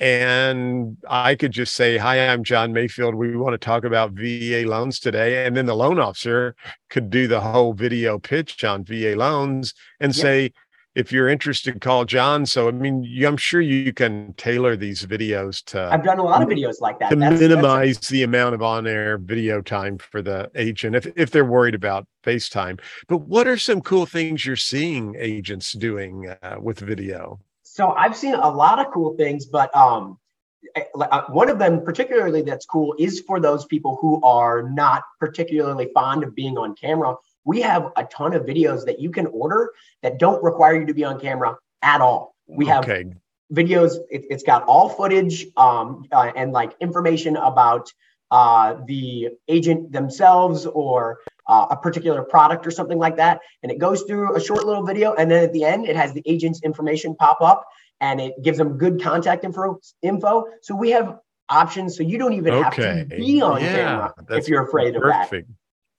And 0.00 0.96
I 1.08 1.34
could 1.34 1.52
just 1.52 1.74
say, 1.74 1.98
Hi, 1.98 2.28
I'm 2.28 2.42
John 2.44 2.72
Mayfield. 2.72 3.14
We 3.14 3.36
want 3.36 3.54
to 3.54 3.58
talk 3.58 3.84
about 3.84 4.12
VA 4.12 4.64
loans 4.66 4.98
today. 4.98 5.46
And 5.46 5.56
then 5.56 5.66
the 5.66 5.76
loan 5.76 5.98
officer 6.00 6.54
could 6.90 7.10
do 7.10 7.28
the 7.28 7.40
whole 7.40 7.74
video 7.74 8.18
pitch 8.18 8.64
on 8.64 8.84
VA 8.84 9.14
loans 9.16 9.74
and 10.00 10.14
say, 10.14 10.52
if 10.94 11.10
you're 11.10 11.28
interested, 11.28 11.80
call 11.80 12.04
John. 12.04 12.46
So, 12.46 12.68
I 12.68 12.70
mean, 12.70 13.24
I'm 13.24 13.36
sure 13.36 13.60
you 13.60 13.92
can 13.92 14.32
tailor 14.34 14.76
these 14.76 15.04
videos 15.04 15.64
to. 15.66 15.88
I've 15.92 16.04
done 16.04 16.18
a 16.18 16.22
lot 16.22 16.42
of 16.42 16.48
videos 16.48 16.80
like 16.80 16.98
that 17.00 17.10
to 17.10 17.16
that's, 17.16 17.40
minimize 17.40 17.96
that's... 17.96 18.08
the 18.08 18.22
amount 18.22 18.54
of 18.54 18.62
on-air 18.62 19.18
video 19.18 19.60
time 19.60 19.98
for 19.98 20.22
the 20.22 20.50
agent 20.54 20.94
if 20.96 21.06
if 21.16 21.30
they're 21.30 21.44
worried 21.44 21.74
about 21.74 22.06
FaceTime. 22.22 22.80
But 23.08 23.18
what 23.18 23.46
are 23.46 23.58
some 23.58 23.80
cool 23.80 24.06
things 24.06 24.46
you're 24.46 24.56
seeing 24.56 25.16
agents 25.18 25.72
doing 25.72 26.34
uh, 26.42 26.56
with 26.60 26.78
video? 26.78 27.40
So 27.62 27.90
I've 27.90 28.16
seen 28.16 28.34
a 28.34 28.48
lot 28.48 28.78
of 28.78 28.92
cool 28.92 29.16
things, 29.16 29.46
but 29.46 29.74
um, 29.74 30.18
eh, 30.76 30.84
uh, 30.94 31.22
one 31.28 31.50
of 31.50 31.58
them 31.58 31.82
particularly 31.84 32.42
that's 32.42 32.66
cool 32.66 32.94
is 32.98 33.20
for 33.20 33.40
those 33.40 33.64
people 33.64 33.98
who 34.00 34.22
are 34.22 34.62
not 34.62 35.02
particularly 35.18 35.90
fond 35.92 36.22
of 36.22 36.36
being 36.36 36.56
on 36.56 36.76
camera 36.76 37.16
we 37.44 37.60
have 37.60 37.92
a 37.96 38.04
ton 38.04 38.34
of 38.34 38.44
videos 38.44 38.84
that 38.86 39.00
you 39.00 39.10
can 39.10 39.26
order 39.26 39.70
that 40.02 40.18
don't 40.18 40.42
require 40.42 40.78
you 40.78 40.86
to 40.86 40.94
be 40.94 41.04
on 41.04 41.20
camera 41.20 41.56
at 41.82 42.00
all. 42.00 42.34
We 42.46 42.66
have 42.66 42.84
okay. 42.84 43.04
videos, 43.52 43.96
it, 44.10 44.30
has 44.30 44.42
got 44.42 44.64
all 44.64 44.88
footage 44.88 45.46
um, 45.56 46.04
uh, 46.12 46.32
and 46.34 46.52
like 46.52 46.74
information 46.80 47.36
about 47.36 47.92
uh, 48.30 48.76
the 48.86 49.28
agent 49.48 49.92
themselves 49.92 50.66
or 50.66 51.20
uh, 51.46 51.66
a 51.70 51.76
particular 51.76 52.22
product 52.22 52.66
or 52.66 52.70
something 52.70 52.98
like 52.98 53.16
that. 53.16 53.40
And 53.62 53.70
it 53.70 53.78
goes 53.78 54.02
through 54.02 54.34
a 54.36 54.40
short 54.40 54.64
little 54.64 54.84
video. 54.84 55.14
And 55.14 55.30
then 55.30 55.44
at 55.44 55.52
the 55.52 55.64
end, 55.64 55.86
it 55.86 55.96
has 55.96 56.12
the 56.12 56.22
agent's 56.26 56.62
information 56.62 57.14
pop 57.14 57.40
up 57.40 57.66
and 58.00 58.20
it 58.20 58.42
gives 58.42 58.58
them 58.58 58.76
good 58.78 59.02
contact 59.02 59.44
info. 59.44 59.78
info. 60.02 60.46
So 60.62 60.74
we 60.74 60.90
have 60.90 61.18
options. 61.48 61.96
So 61.96 62.02
you 62.02 62.18
don't 62.18 62.32
even 62.32 62.54
okay. 62.54 62.82
have 62.82 63.08
to 63.08 63.16
be 63.16 63.42
on 63.42 63.60
yeah, 63.60 63.76
camera 63.76 64.14
if 64.30 64.48
you're 64.48 64.66
afraid 64.66 64.94
perfect. 64.94 65.32
of 65.32 65.48
that. 65.48 65.54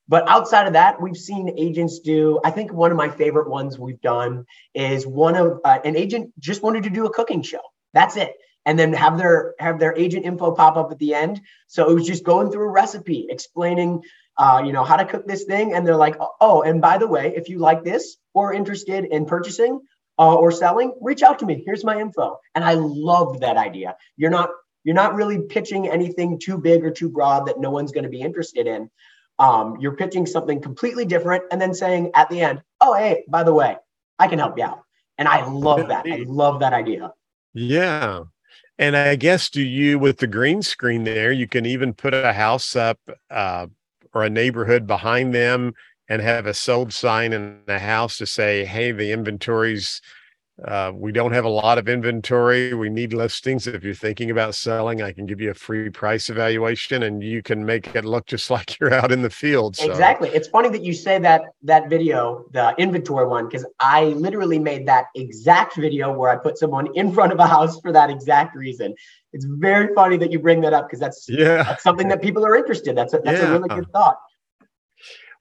But 0.08 0.28
outside 0.30 0.68
of 0.68 0.74
that, 0.74 1.02
we've 1.02 1.18
seen 1.18 1.56
agents 1.58 2.00
do. 2.00 2.40
I 2.44 2.52
think 2.52 2.72
one 2.72 2.92
of 2.92 2.98
my 2.98 3.10
favorite 3.10 3.50
ones 3.50 3.80
we've 3.80 4.02
done 4.02 4.46
is 4.74 5.06
one 5.06 5.36
of 5.36 5.60
uh, 5.64 5.80
an 5.84 5.96
agent 5.96 6.32
just 6.40 6.62
wanted 6.62 6.84
to 6.84 6.90
do 6.90 7.06
a 7.06 7.14
cooking 7.14 7.42
show. 7.42 7.62
That's 7.94 8.16
it, 8.16 8.34
and 8.66 8.78
then 8.78 8.94
have 8.94 9.18
their 9.18 9.56
have 9.60 9.80
their 9.80 9.98
agent 9.98 10.26
info 10.26 10.52
pop 10.52 10.78
up 10.78 10.92
at 10.92 11.00
the 11.00 11.16
end. 11.16 11.42
So 11.68 11.90
it 11.90 11.94
was 11.94 12.06
just 12.06 12.24
going 12.24 12.52
through 12.52 12.68
a 12.68 12.72
recipe, 12.72 13.28
explaining, 13.30 14.02
uh, 14.38 14.62
you 14.64 14.74
know, 14.74 14.84
how 14.84 14.98
to 14.98 15.06
cook 15.06 15.26
this 15.28 15.46
thing, 15.46 15.74
and 15.74 15.88
they're 15.88 15.96
like, 15.96 16.18
oh, 16.40 16.62
and 16.62 16.82
by 16.82 17.00
the 17.00 17.08
way, 17.08 17.34
if 17.36 17.50
you 17.50 17.58
like 17.58 17.84
this 17.84 18.18
or 18.34 18.54
interested 18.54 19.06
in 19.06 19.26
purchasing 19.26 19.80
uh, 20.20 20.36
or 20.36 20.52
selling, 20.52 20.94
reach 21.02 21.24
out 21.24 21.40
to 21.40 21.46
me. 21.48 21.64
Here's 21.66 21.84
my 21.84 22.00
info, 22.00 22.38
and 22.54 22.64
I 22.64 22.74
loved 22.76 23.42
that 23.42 23.58
idea. 23.58 23.96
You're 24.18 24.32
not 24.32 24.50
you're 24.84 24.94
not 24.94 25.16
really 25.16 25.42
pitching 25.42 25.90
anything 25.90 26.40
too 26.40 26.60
big 26.60 26.84
or 26.84 26.92
too 26.92 27.10
broad 27.10 27.48
that 27.48 27.60
no 27.60 27.72
one's 27.72 27.92
going 27.92 28.04
to 28.04 28.10
be 28.10 28.22
interested 28.22 28.68
in 28.68 28.92
um, 29.40 29.78
you're 29.80 29.96
pitching 29.96 30.26
something 30.26 30.62
completely 30.62 31.06
different 31.06 31.44
and 31.52 31.62
then 31.62 31.74
saying 31.74 32.12
at 32.16 32.30
the 32.30 32.42
end, 32.42 32.62
oh, 32.82 32.94
hey, 32.94 33.24
by 33.28 33.44
the 33.44 33.54
way, 33.54 33.78
I 34.20 34.28
can 34.28 34.40
help 34.40 34.58
you 34.58 34.64
out. 34.64 34.82
And 35.18 35.28
I 35.28 35.46
love 35.46 35.88
that. 35.88 36.06
I 36.06 36.24
love 36.28 36.60
that 36.60 36.74
idea. 36.74 37.14
Yeah. 37.54 38.24
And 38.78 38.98
I 38.98 39.16
guess 39.16 39.50
do 39.50 39.62
you 39.62 39.98
with 39.98 40.18
the 40.18 40.28
green 40.28 40.62
screen 40.62 41.06
there, 41.06 41.32
you 41.32 41.48
can 41.48 41.66
even 41.66 41.94
put 41.94 42.14
a 42.14 42.34
house 42.34 42.76
up 42.76 43.00
uh, 43.30 43.68
or 44.14 44.24
a 44.24 44.30
neighborhood 44.30 44.86
behind 44.86 45.34
them 45.34 45.74
and 46.10 46.22
have 46.22 46.46
a 46.46 46.54
sold 46.54 46.94
sign 46.94 47.34
in 47.34 47.62
the 47.66 47.80
house 47.80 48.18
to 48.18 48.26
say, 48.26 48.66
hey, 48.66 48.92
the 48.92 49.12
inventory's 49.12 50.02
uh, 50.64 50.90
we 50.96 51.12
don't 51.12 51.34
have 51.34 51.44
a 51.44 51.50
lot 51.50 51.78
of 51.78 51.90
inventory. 51.90 52.74
We 52.74 52.90
need 52.90 53.12
listings. 53.12 53.68
If 53.68 53.84
you're 53.84 53.94
thinking 53.94 54.32
about 54.32 54.56
selling, 54.56 55.02
I 55.02 55.12
can 55.12 55.26
give 55.26 55.42
you 55.42 55.52
a 55.52 55.54
free 55.54 55.90
price 55.90 56.30
evaluation, 56.30 57.04
and 57.04 57.22
you 57.22 57.44
can 57.44 57.66
make 57.66 57.94
it 57.94 58.06
look 58.06 58.26
just 58.26 58.50
like 58.56 58.80
you're 58.80 58.94
out 58.94 59.12
in 59.12 59.22
the 59.22 59.30
field. 59.30 59.76
So. 59.76 59.90
Exactly. 59.90 60.30
It's 60.30 60.48
funny 60.48 60.70
that 60.70 60.82
you 60.82 60.94
say 60.94 61.20
that 61.20 61.42
that 61.64 61.90
video, 61.90 62.46
the 62.54 62.74
inventory 62.78 63.28
one, 63.28 63.48
because 63.48 63.66
I 63.82 64.06
literally 64.06 64.58
made 64.58 64.88
that 64.88 65.08
exact 65.14 65.76
video 65.76 66.14
where 66.14 66.30
I 66.30 66.38
put 66.38 66.58
someone 66.58 66.88
in 66.96 67.14
front 67.14 67.34
of 67.34 67.40
a 67.40 67.48
house 67.48 67.82
for 67.82 67.92
that 67.92 68.10
exact 68.10 68.56
reason. 68.56 68.96
It's 69.34 69.46
very 69.46 69.94
funny 69.94 70.16
that 70.18 70.32
you 70.32 70.40
bring 70.40 70.62
that 70.62 70.72
up 70.72 70.88
because 70.88 71.02
that's 71.02 71.28
yeah 71.28 71.64
that's 71.64 71.84
something 71.84 72.08
that 72.08 72.22
people 72.22 72.46
are 72.46 72.56
interested. 72.56 72.96
That's 72.96 73.14
a, 73.14 73.20
that's 73.20 73.42
yeah. 73.42 73.50
a 73.50 73.52
really 73.52 73.68
good 73.68 73.92
thought. 73.92 74.18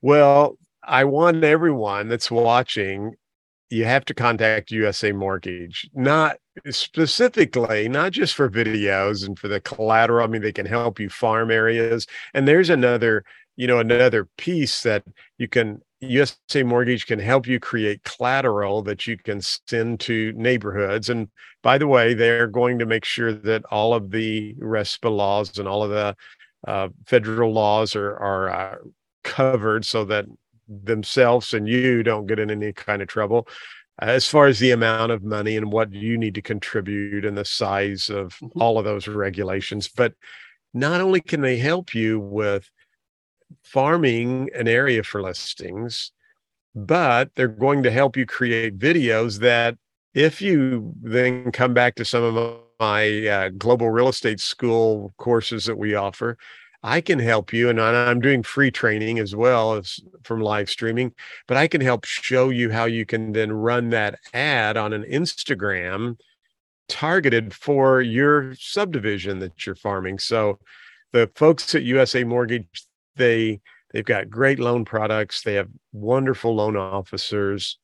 Well, 0.01 0.57
I 0.83 1.05
want 1.05 1.41
everyone 1.45 2.09
that's 2.09 2.29
watching 2.29 3.15
you 3.75 3.85
have 3.85 4.05
to 4.05 4.13
contact 4.13 4.71
USA 4.71 5.11
Mortgage, 5.11 5.89
not 5.93 6.37
specifically, 6.69 7.89
not 7.89 8.11
just 8.13 8.33
for 8.33 8.49
videos 8.49 9.25
and 9.25 9.37
for 9.37 9.47
the 9.47 9.59
collateral. 9.59 10.23
I 10.23 10.27
mean, 10.27 10.41
they 10.41 10.53
can 10.53 10.65
help 10.65 10.99
you 10.99 11.09
farm 11.09 11.51
areas. 11.51 12.07
And 12.33 12.47
there's 12.47 12.69
another, 12.69 13.25
you 13.57 13.67
know, 13.67 13.79
another 13.79 14.29
piece 14.37 14.83
that 14.83 15.03
you 15.37 15.47
can 15.49 15.81
USA 15.99 16.63
Mortgage 16.63 17.05
can 17.05 17.19
help 17.19 17.47
you 17.47 17.59
create 17.59 18.03
collateral 18.03 18.81
that 18.83 19.07
you 19.07 19.17
can 19.17 19.41
send 19.41 19.99
to 20.01 20.31
neighborhoods. 20.33 21.09
And 21.09 21.29
by 21.61 21.77
the 21.77 21.87
way, 21.87 22.13
they're 22.13 22.47
going 22.47 22.79
to 22.79 22.85
make 22.85 23.05
sure 23.05 23.33
that 23.33 23.65
all 23.65 23.93
of 23.93 24.11
the 24.11 24.53
RESPA 24.55 25.13
laws 25.13 25.57
and 25.57 25.67
all 25.67 25.83
of 25.83 25.89
the 25.89 26.15
uh, 26.67 26.89
federal 27.05 27.51
laws 27.51 27.95
are 27.95 28.15
are 28.17 28.49
uh, 28.49 28.75
covered 29.23 29.83
so 29.85 30.05
that 30.05 30.25
themselves 30.67 31.53
and 31.53 31.67
you 31.67 32.03
don't 32.03 32.27
get 32.27 32.39
in 32.39 32.49
any 32.49 32.73
kind 32.73 33.01
of 33.01 33.07
trouble 33.07 33.47
as 33.99 34.27
far 34.27 34.47
as 34.47 34.59
the 34.59 34.71
amount 34.71 35.11
of 35.11 35.23
money 35.23 35.55
and 35.55 35.71
what 35.71 35.93
you 35.93 36.17
need 36.17 36.35
to 36.35 36.41
contribute 36.41 37.23
and 37.23 37.37
the 37.37 37.45
size 37.45 38.09
of 38.09 38.33
mm-hmm. 38.33 38.59
all 38.59 38.77
of 38.77 38.85
those 38.85 39.07
regulations 39.07 39.87
but 39.87 40.13
not 40.73 41.01
only 41.01 41.21
can 41.21 41.41
they 41.41 41.57
help 41.57 41.93
you 41.93 42.19
with 42.19 42.69
farming 43.63 44.49
an 44.55 44.67
area 44.67 45.03
for 45.03 45.21
listings 45.21 46.11
but 46.73 47.29
they're 47.35 47.47
going 47.47 47.83
to 47.83 47.91
help 47.91 48.17
you 48.17 48.25
create 48.25 48.77
videos 48.77 49.39
that 49.39 49.77
if 50.13 50.41
you 50.41 50.93
then 51.01 51.51
come 51.51 51.73
back 51.73 51.95
to 51.95 52.03
some 52.03 52.23
of 52.23 52.59
my 52.79 53.27
uh, 53.27 53.49
global 53.57 53.89
real 53.89 54.09
estate 54.09 54.39
school 54.39 55.13
courses 55.17 55.65
that 55.65 55.77
we 55.77 55.95
offer 55.95 56.37
I 56.85 57.01
can 57.01 57.17
help 57.17 57.51
you, 57.51 57.67
and 57.67 57.81
I'm 57.81 58.19
doing 58.19 58.43
free 58.43 58.69
training 58.69 59.17
as 59.17 59.35
well 59.35 59.73
as 59.73 59.99
from 60.21 60.39
live 60.39 60.69
streaming, 60.69 61.13
but 61.47 61.57
I 61.57 61.67
can 61.67 61.81
help 61.81 62.05
show 62.05 62.51
you 62.51 62.69
how 62.69 62.85
you 62.85 63.07
can 63.07 63.31
then 63.31 63.51
run 63.51 63.89
that 63.89 64.19
ad 64.35 64.77
on 64.77 64.93
an 64.93 65.03
Instagram 65.03 66.19
targeted 66.87 67.55
for 67.55 68.01
your 68.01 68.53
subdivision 68.53 69.39
that 69.39 69.65
you're 69.65 69.73
farming. 69.73 70.19
So 70.19 70.59
the 71.11 71.31
folks 71.33 71.73
at 71.73 71.81
USA 71.81 72.23
Mortgage, 72.23 72.85
they 73.15 73.61
they've 73.91 74.05
got 74.05 74.29
great 74.29 74.59
loan 74.59 74.85
products, 74.85 75.41
they 75.41 75.55
have 75.55 75.69
wonderful 75.91 76.53
loan 76.53 76.77
officers. 76.77 77.79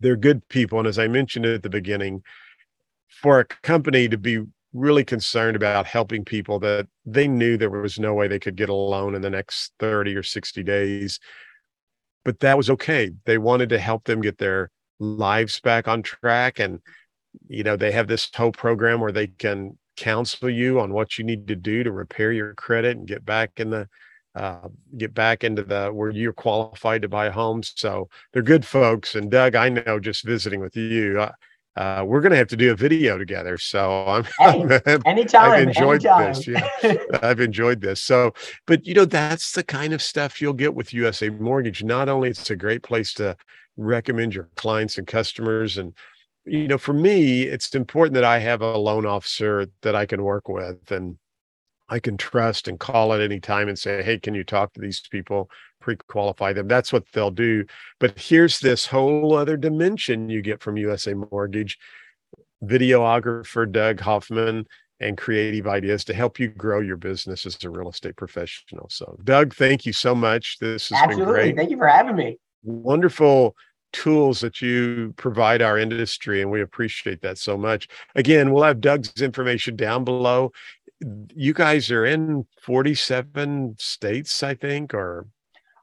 They're 0.00 0.16
good 0.16 0.46
people. 0.48 0.80
And 0.80 0.88
as 0.88 0.98
I 0.98 1.06
mentioned 1.06 1.46
at 1.46 1.62
the 1.62 1.70
beginning, 1.70 2.24
for 3.22 3.38
a 3.38 3.44
company 3.44 4.08
to 4.08 4.18
be 4.18 4.42
really 4.74 5.04
concerned 5.04 5.56
about 5.56 5.86
helping 5.86 6.24
people 6.24 6.58
that 6.58 6.86
they 7.06 7.28
knew 7.28 7.56
there 7.56 7.70
was 7.70 7.98
no 7.98 8.12
way 8.12 8.28
they 8.28 8.40
could 8.40 8.56
get 8.56 8.68
a 8.68 8.74
loan 8.74 9.14
in 9.14 9.22
the 9.22 9.30
next 9.30 9.72
30 9.78 10.16
or 10.16 10.22
60 10.22 10.62
days. 10.62 11.20
But 12.24 12.40
that 12.40 12.56
was 12.56 12.68
okay. 12.70 13.10
They 13.24 13.38
wanted 13.38 13.68
to 13.70 13.78
help 13.78 14.04
them 14.04 14.20
get 14.20 14.38
their 14.38 14.70
lives 14.98 15.60
back 15.60 15.86
on 15.88 16.02
track. 16.02 16.58
And 16.58 16.80
you 17.48 17.62
know, 17.62 17.76
they 17.76 17.92
have 17.92 18.08
this 18.08 18.28
whole 18.34 18.52
program 18.52 19.00
where 19.00 19.12
they 19.12 19.28
can 19.28 19.78
counsel 19.96 20.50
you 20.50 20.80
on 20.80 20.92
what 20.92 21.18
you 21.18 21.24
need 21.24 21.46
to 21.48 21.56
do 21.56 21.84
to 21.84 21.92
repair 21.92 22.32
your 22.32 22.54
credit 22.54 22.96
and 22.96 23.06
get 23.06 23.24
back 23.24 23.52
in 23.56 23.70
the 23.70 23.88
uh, 24.34 24.68
get 24.96 25.14
back 25.14 25.44
into 25.44 25.62
the 25.62 25.90
where 25.92 26.10
you're 26.10 26.32
qualified 26.32 27.02
to 27.02 27.08
buy 27.08 27.30
homes. 27.30 27.72
So 27.76 28.08
they're 28.32 28.42
good 28.42 28.66
folks. 28.66 29.14
And 29.14 29.30
Doug, 29.30 29.54
I 29.54 29.68
know 29.68 30.00
just 30.00 30.24
visiting 30.24 30.58
with 30.58 30.74
you, 30.74 31.28
uh, 31.76 32.04
we're 32.06 32.20
going 32.20 32.30
to 32.30 32.36
have 32.36 32.48
to 32.48 32.56
do 32.56 32.72
a 32.72 32.76
video 32.76 33.18
together. 33.18 33.58
So 33.58 34.04
I'm, 34.06 34.24
hey, 34.38 34.80
I'm 34.86 35.02
anytime. 35.06 35.50
I've 35.50 35.68
enjoyed 35.68 36.04
anytime. 36.06 36.34
this. 36.34 36.46
Yeah, 36.46 36.96
I've 37.22 37.40
enjoyed 37.40 37.80
this. 37.80 38.02
So, 38.02 38.32
but 38.66 38.86
you 38.86 38.94
know, 38.94 39.04
that's 39.04 39.52
the 39.52 39.64
kind 39.64 39.92
of 39.92 40.02
stuff 40.02 40.40
you'll 40.40 40.52
get 40.52 40.74
with 40.74 40.94
USA 40.94 41.28
Mortgage. 41.30 41.82
Not 41.82 42.08
only 42.08 42.30
it's 42.30 42.50
a 42.50 42.56
great 42.56 42.82
place 42.82 43.12
to 43.14 43.36
recommend 43.76 44.34
your 44.34 44.48
clients 44.54 44.98
and 44.98 45.06
customers 45.06 45.78
and 45.78 45.94
you 46.44 46.68
know 46.68 46.78
for 46.78 46.92
me 46.92 47.42
it's 47.42 47.74
important 47.74 48.14
that 48.14 48.22
i 48.22 48.38
have 48.38 48.62
a 48.62 48.78
loan 48.78 49.04
officer 49.04 49.66
that 49.82 49.96
i 49.96 50.06
can 50.06 50.22
work 50.22 50.48
with 50.48 50.92
and 50.92 51.18
I 51.88 51.98
can 51.98 52.16
trust 52.16 52.66
and 52.66 52.80
call 52.80 53.12
at 53.12 53.20
any 53.20 53.40
time 53.40 53.68
and 53.68 53.78
say, 53.78 54.02
hey, 54.02 54.18
can 54.18 54.34
you 54.34 54.44
talk 54.44 54.72
to 54.72 54.80
these 54.80 55.02
people, 55.10 55.50
pre 55.84 55.96
qualify 56.08 56.52
them? 56.52 56.66
That's 56.66 56.92
what 56.92 57.04
they'll 57.12 57.30
do. 57.30 57.66
But 58.00 58.18
here's 58.18 58.58
this 58.58 58.86
whole 58.86 59.36
other 59.36 59.56
dimension 59.56 60.30
you 60.30 60.40
get 60.40 60.62
from 60.62 60.78
USA 60.78 61.12
Mortgage 61.14 61.78
videographer 62.64 63.70
Doug 63.70 64.00
Hoffman 64.00 64.66
and 65.00 65.18
creative 65.18 65.66
ideas 65.66 66.04
to 66.04 66.14
help 66.14 66.38
you 66.38 66.48
grow 66.48 66.80
your 66.80 66.96
business 66.96 67.44
as 67.44 67.62
a 67.62 67.68
real 67.68 67.90
estate 67.90 68.16
professional. 68.16 68.88
So, 68.88 69.18
Doug, 69.24 69.54
thank 69.54 69.84
you 69.84 69.92
so 69.92 70.14
much. 70.14 70.56
This 70.58 70.88
has 70.88 71.02
Absolutely. 71.02 71.24
been 71.24 71.34
great. 71.34 71.56
Thank 71.56 71.70
you 71.70 71.76
for 71.76 71.88
having 71.88 72.16
me. 72.16 72.38
Wonderful 72.62 73.54
tools 73.92 74.40
that 74.40 74.62
you 74.62 75.12
provide 75.18 75.60
our 75.60 75.78
industry, 75.78 76.40
and 76.40 76.50
we 76.50 76.62
appreciate 76.62 77.20
that 77.20 77.36
so 77.36 77.58
much. 77.58 77.88
Again, 78.14 78.50
we'll 78.50 78.64
have 78.64 78.80
Doug's 78.80 79.20
information 79.20 79.76
down 79.76 80.04
below 80.04 80.52
you 81.34 81.52
guys 81.52 81.90
are 81.90 82.04
in 82.04 82.46
47 82.62 83.76
states, 83.78 84.42
I 84.42 84.54
think, 84.54 84.94
or 84.94 85.26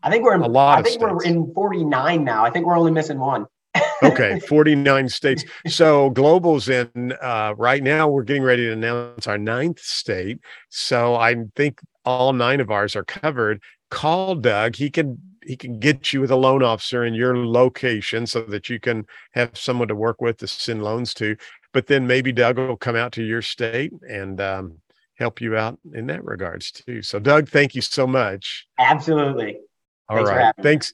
I 0.04 0.10
think 0.10 0.24
we're 0.24 0.36
in, 0.36 0.42
a 0.42 0.48
lot. 0.48 0.80
I 0.80 0.82
think 0.82 1.02
we're 1.02 1.24
in 1.24 1.54
49 1.54 2.24
now. 2.24 2.46
I 2.46 2.50
think 2.50 2.66
we're 2.66 2.78
only 2.78 2.92
missing 2.92 3.20
one. 3.20 3.46
okay, 4.04 4.40
49 4.40 5.10
states. 5.10 5.44
So 5.68 6.10
global's 6.10 6.70
in 6.70 7.14
uh, 7.22 7.54
right 7.58 7.82
now. 7.82 8.08
We're 8.08 8.24
getting 8.24 8.44
ready 8.44 8.66
to 8.66 8.74
announce 8.74 9.28
our 9.28 9.38
ninth 9.38 9.80
state. 9.80 10.40
So 10.70 11.16
I 11.16 11.36
think 11.56 11.80
all 12.04 12.34
nine 12.34 12.60
of 12.60 12.72
ours 12.72 12.96
are 12.96 13.04
covered. 13.04 13.62
Call 13.90 14.36
Doug. 14.36 14.76
He 14.76 14.90
can 14.90 15.20
he 15.44 15.56
can 15.58 15.80
get 15.80 16.14
you 16.14 16.22
with 16.22 16.32
a 16.32 16.36
loan 16.36 16.64
officer 16.64 17.04
in 17.04 17.14
your 17.14 17.36
location 17.38 18.28
so 18.28 18.42
that 18.42 18.70
you 18.70 18.80
can 18.80 19.06
have 19.32 19.58
someone 19.58 19.88
to 19.88 19.96
work 19.96 20.22
with 20.22 20.38
to 20.38 20.48
send 20.48 20.84
loans 20.84 21.14
to. 21.16 21.36
But 21.74 21.88
then 21.88 22.06
maybe 22.06 22.32
Doug 22.32 22.58
will 22.58 22.78
come 22.78 22.96
out 22.96 23.12
to 23.14 23.24
your 23.24 23.42
state 23.42 23.92
and 24.08 24.40
um, 24.40 24.78
help 25.16 25.42
you 25.42 25.56
out 25.56 25.80
in 25.94 26.08
that 26.08 26.24
regards 26.24 26.72
too. 26.72 27.02
So 27.02 27.20
Doug, 27.20 27.50
thank 27.50 27.76
you 27.76 27.82
so 27.82 28.06
much. 28.06 28.68
Absolutely. 28.78 29.58
All 30.12 30.18
thanks 30.18 30.30
right. 30.30 30.54
Thanks. 30.62 30.94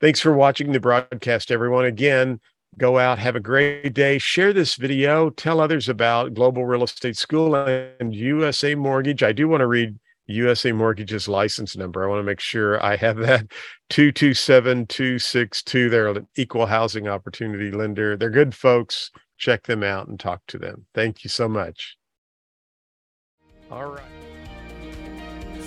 Thanks 0.00 0.20
for 0.20 0.34
watching 0.34 0.72
the 0.72 0.80
broadcast, 0.80 1.50
everyone. 1.50 1.86
Again, 1.86 2.40
go 2.76 2.98
out, 2.98 3.18
have 3.18 3.36
a 3.36 3.40
great 3.40 3.94
day. 3.94 4.18
Share 4.18 4.52
this 4.52 4.74
video, 4.74 5.30
tell 5.30 5.58
others 5.60 5.88
about 5.88 6.34
Global 6.34 6.66
Real 6.66 6.84
Estate 6.84 7.16
School 7.16 7.54
and 7.54 8.14
USA 8.14 8.74
Mortgage. 8.74 9.22
I 9.22 9.32
do 9.32 9.48
want 9.48 9.62
to 9.62 9.66
read 9.66 9.98
USA 10.26 10.72
Mortgage's 10.72 11.28
license 11.28 11.76
number. 11.76 12.04
I 12.04 12.08
want 12.08 12.18
to 12.18 12.24
make 12.24 12.40
sure 12.40 12.84
I 12.84 12.96
have 12.96 13.16
that 13.18 13.46
227262. 13.90 15.88
They're 15.88 16.08
an 16.08 16.26
equal 16.36 16.66
housing 16.66 17.08
opportunity 17.08 17.70
lender. 17.70 18.16
They're 18.16 18.28
good 18.30 18.54
folks. 18.54 19.10
Check 19.38 19.62
them 19.62 19.82
out 19.82 20.08
and 20.08 20.18
talk 20.18 20.42
to 20.48 20.58
them. 20.58 20.86
Thank 20.94 21.22
you 21.24 21.30
so 21.30 21.48
much. 21.48 21.96
All 23.70 23.92
right. 23.92 24.15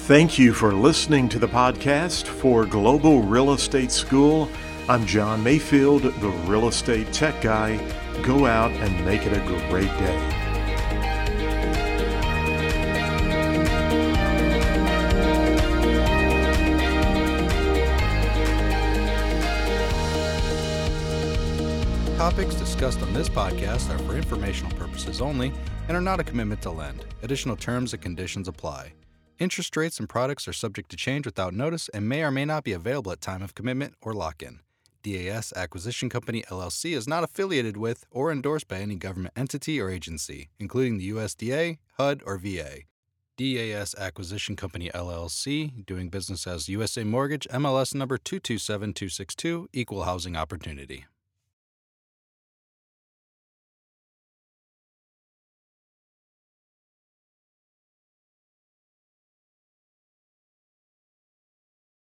Thank 0.10 0.40
you 0.40 0.54
for 0.54 0.74
listening 0.74 1.30
to 1.30 1.38
the 1.38 1.48
podcast 1.48 2.26
for 2.26 2.66
Global 2.66 3.22
Real 3.22 3.54
Estate 3.54 3.92
School. 3.92 4.50
I'm 4.88 5.06
John 5.06 5.44
Mayfield, 5.44 6.02
the 6.02 6.30
real 6.48 6.68
estate 6.68 7.14
tech 7.14 7.40
guy. 7.44 7.78
Go 8.24 8.48
out 8.48 8.72
and 8.72 9.06
make 9.06 9.28
it 9.28 9.34
a 9.34 9.40
great 9.70 9.86
day. 10.00 10.18
Topics 22.18 22.56
discussed 22.56 23.04
on 23.04 23.14
this 23.14 23.30
podcast 23.30 23.94
are 23.94 24.00
for 24.00 24.16
informational 24.16 24.76
purposes 24.76 25.22
only 25.22 25.54
and 25.88 25.96
are 25.96 26.02
not 26.02 26.20
a 26.20 26.24
commitment 26.24 26.64
to 26.64 26.72
lend. 26.72 27.06
Additional 27.22 27.56
terms 27.56 27.94
and 27.94 28.02
conditions 28.02 28.48
apply. 28.48 28.92
Interest 29.40 29.78
rates 29.78 30.00
and 30.02 30.10
products 30.10 30.50
are 30.50 30.54
subject 30.54 30.92
to 30.92 30.98
change 30.98 31.26
without 31.26 31.54
notice 31.54 31.88
and 31.94 32.10
may 32.10 32.24
or 32.24 32.30
may 32.30 32.44
not 32.44 32.66
be 32.66 32.74
available 32.74 33.14
at 33.14 33.22
time 33.22 33.42
of 33.42 33.56
commitment 33.56 33.94
or 34.02 34.14
lock-in. 34.14 34.60
DAS 35.02 35.54
Acquisition 35.56 36.10
Company 36.10 36.44
LLC 36.50 36.92
is 36.92 37.08
not 37.08 37.24
affiliated 37.24 37.78
with 37.78 38.06
or 38.12 38.34
endorsed 38.34 38.68
by 38.68 38.80
any 38.80 38.96
government 38.96 39.34
entity 39.38 39.80
or 39.80 39.90
agency, 39.90 40.50
including 40.60 40.98
the 40.98 41.12
USDA, 41.12 41.78
HUD, 41.98 42.22
or 42.26 42.38
VA. 42.38 42.80
DAS 43.38 43.96
Acquisition 43.96 44.58
Company 44.58 44.92
LLC, 44.94 45.86
doing 45.86 46.10
business 46.10 46.46
as 46.46 46.68
USA 46.68 47.06
Mortgage, 47.06 47.48
MLS 47.50 47.96
number 47.96 48.18
227262, 48.18 49.70
Equal 49.72 50.04
Housing 50.04 50.36
Opportunity. 50.36 51.06